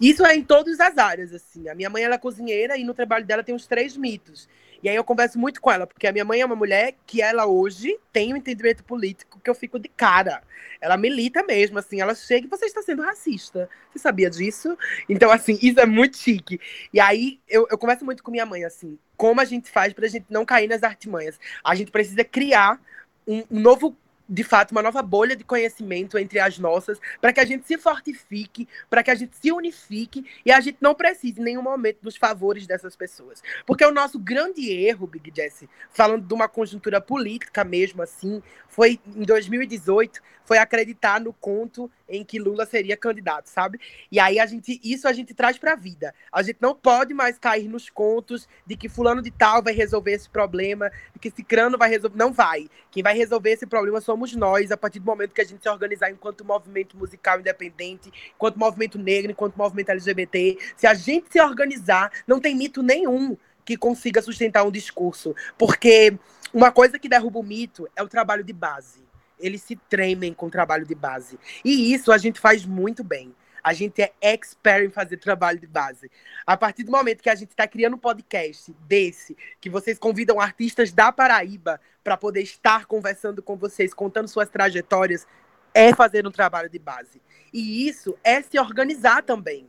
[0.00, 1.68] Isso é em todas as áreas, assim.
[1.68, 4.48] A minha mãe ela é cozinheira e no trabalho dela tem uns três mitos.
[4.82, 7.22] E aí eu converso muito com ela, porque a minha mãe é uma mulher que
[7.22, 10.42] ela hoje tem um entendimento político que eu fico de cara.
[10.78, 13.66] Ela milita mesmo, assim, ela chega e você está sendo racista.
[13.90, 14.76] Você sabia disso?
[15.08, 16.60] Então, assim, isso é muito chique.
[16.92, 20.06] E aí eu, eu converso muito com minha mãe, assim, como a gente faz pra
[20.06, 21.40] gente não cair nas artimanhas.
[21.64, 22.78] A gente precisa criar
[23.26, 23.96] um, um novo
[24.28, 27.76] de fato, uma nova bolha de conhecimento entre as nossas, para que a gente se
[27.76, 31.98] fortifique, para que a gente se unifique e a gente não precise em nenhum momento
[32.02, 33.42] dos favores dessas pessoas.
[33.66, 38.98] Porque o nosso grande erro, Big Jesse, falando de uma conjuntura política mesmo assim, foi
[39.14, 43.80] em 2018, foi acreditar no conto em que Lula seria candidato, sabe?
[44.10, 46.14] E aí a gente, isso a gente traz para a vida.
[46.32, 50.12] A gente não pode mais cair nos contos de que fulano de tal vai resolver
[50.12, 52.68] esse problema, de que Cicrano vai resolver, não vai.
[52.90, 55.68] Quem vai resolver esse problema somos nós, a partir do momento que a gente se
[55.68, 60.58] organizar enquanto movimento musical independente, enquanto movimento negro, enquanto movimento LGBT.
[60.76, 66.18] Se a gente se organizar, não tem mito nenhum que consiga sustentar um discurso, porque
[66.52, 69.03] uma coisa que derruba o mito é o trabalho de base.
[69.38, 71.38] Eles se tremem com o trabalho de base.
[71.64, 73.34] E isso a gente faz muito bem.
[73.62, 76.10] A gente é expert em fazer trabalho de base.
[76.46, 80.38] A partir do momento que a gente está criando um podcast desse, que vocês convidam
[80.38, 85.26] artistas da Paraíba para poder estar conversando com vocês, contando suas trajetórias,
[85.72, 87.22] é fazer um trabalho de base.
[87.52, 89.66] E isso é se organizar também.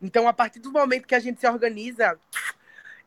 [0.00, 2.18] Então, a partir do momento que a gente se organiza,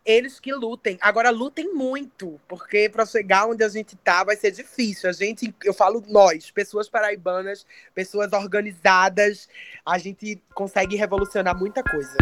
[0.07, 0.97] eles que lutem.
[1.01, 5.09] Agora lutem muito, porque para chegar onde a gente tá vai ser difícil.
[5.09, 9.49] A gente, eu falo nós, pessoas paraibanas, pessoas organizadas,
[9.85, 12.15] a gente consegue revolucionar muita coisa.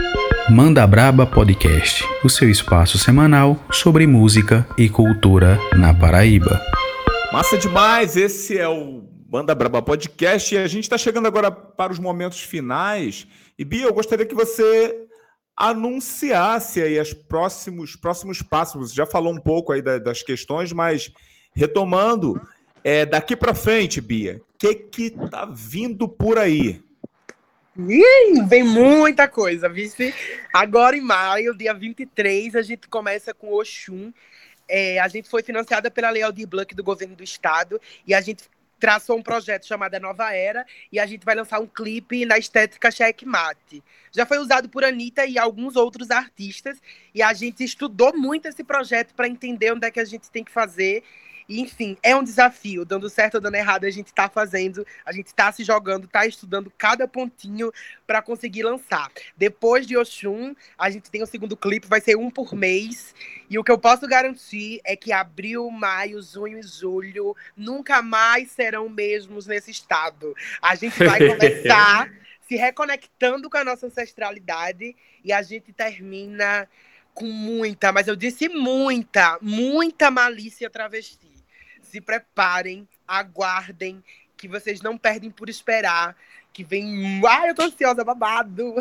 [0.49, 6.59] Manda Braba Podcast, o seu espaço semanal sobre música e cultura na Paraíba.
[7.31, 11.93] Massa demais, esse é o Manda Braba Podcast e a gente está chegando agora para
[11.93, 13.27] os momentos finais.
[13.59, 15.04] E Bia, eu gostaria que você
[15.55, 18.89] anunciasse aí os próximos, próximos passos.
[18.89, 21.11] Você já falou um pouco aí das questões, mas
[21.53, 22.41] retomando,
[22.83, 26.83] é, daqui para frente, Bia, o que que tá vindo por aí?
[27.77, 30.13] Ih, vem muita coisa, vice.
[30.53, 34.13] Agora em maio, dia 23, a gente começa com Oxum.
[34.67, 38.21] É, a gente foi financiada pela Lei Aldir Blanc do governo do estado e a
[38.21, 38.45] gente
[38.85, 42.91] traçou um projeto chamado Nova Era e a gente vai lançar um clipe na estética
[42.91, 43.83] checkmate.
[44.11, 46.79] Já foi usado por Anitta e alguns outros artistas
[47.11, 50.43] e a gente estudou muito esse projeto para entender onde é que a gente tem
[50.43, 51.03] que fazer
[51.47, 52.85] e, enfim, é um desafio.
[52.85, 56.25] Dando certo ou dando errado, a gente está fazendo, a gente está se jogando, está
[56.25, 57.71] estudando cada pontinho
[58.05, 59.11] para conseguir lançar.
[59.37, 63.13] Depois de Oxum, a gente tem o segundo clipe, vai ser um por mês.
[63.49, 68.51] E o que eu posso garantir é que abril, maio, junho e julho nunca mais
[68.51, 70.35] serão mesmos nesse estado.
[70.61, 72.11] A gente vai começar
[72.47, 76.67] se reconectando com a nossa ancestralidade e a gente termina
[77.13, 81.34] com muita, mas eu disse muita, muita malícia travesti
[81.95, 84.03] se preparem, aguardem,
[84.35, 86.13] que vocês não perdem por esperar,
[86.51, 87.21] que vem.
[87.25, 88.75] Ai, eu tô ansiosa, babado!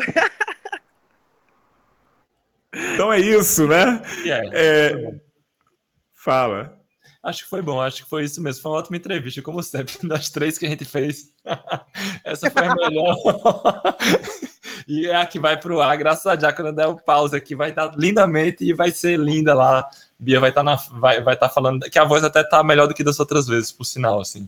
[2.93, 4.01] Então é isso, né?
[4.25, 4.91] Yeah, é...
[6.13, 6.74] Fala.
[7.25, 8.61] Acho que foi bom, acho que foi isso mesmo.
[8.61, 11.31] Foi uma ótima entrevista, como sempre, das três que a gente fez.
[12.23, 13.15] Essa foi a melhor.
[14.87, 17.55] e é a que vai pro ar, graças a Deus, quando der o pause aqui,
[17.55, 21.49] vai estar lindamente e vai ser linda lá Bia vai estar tá vai, vai tá
[21.49, 24.47] falando que a voz até tá melhor do que das outras vezes, por sinal, assim.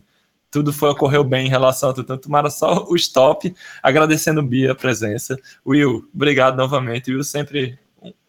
[0.50, 2.04] Tudo foi ocorreu bem em relação a tudo.
[2.04, 5.36] Então, tomara só o stop, agradecendo Bia a presença.
[5.66, 7.12] Will, obrigado novamente.
[7.12, 7.78] Will sempre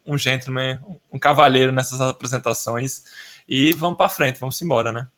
[0.04, 0.78] um gentleman,
[1.10, 3.04] um cavalheiro nessas apresentações.
[3.50, 5.08] E vamos para frente, vamos embora, né?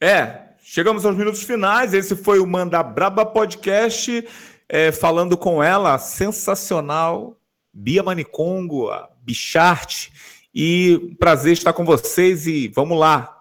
[0.00, 1.92] É, chegamos aos minutos finais.
[1.92, 4.26] Esse foi o Manda Braba Podcast,
[4.66, 7.36] é, falando com ela, sensacional,
[7.74, 10.10] Bia Manicongo, a Bicharte
[10.54, 13.36] e prazer estar com vocês e vamos lá.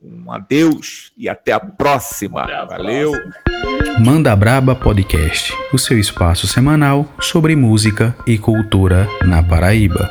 [0.00, 2.42] Um adeus e até a próxima.
[2.42, 3.10] Até a Valeu.
[3.10, 3.34] Próxima.
[3.98, 10.08] Manda Braba Podcast, o seu espaço semanal sobre música e cultura na Paraíba.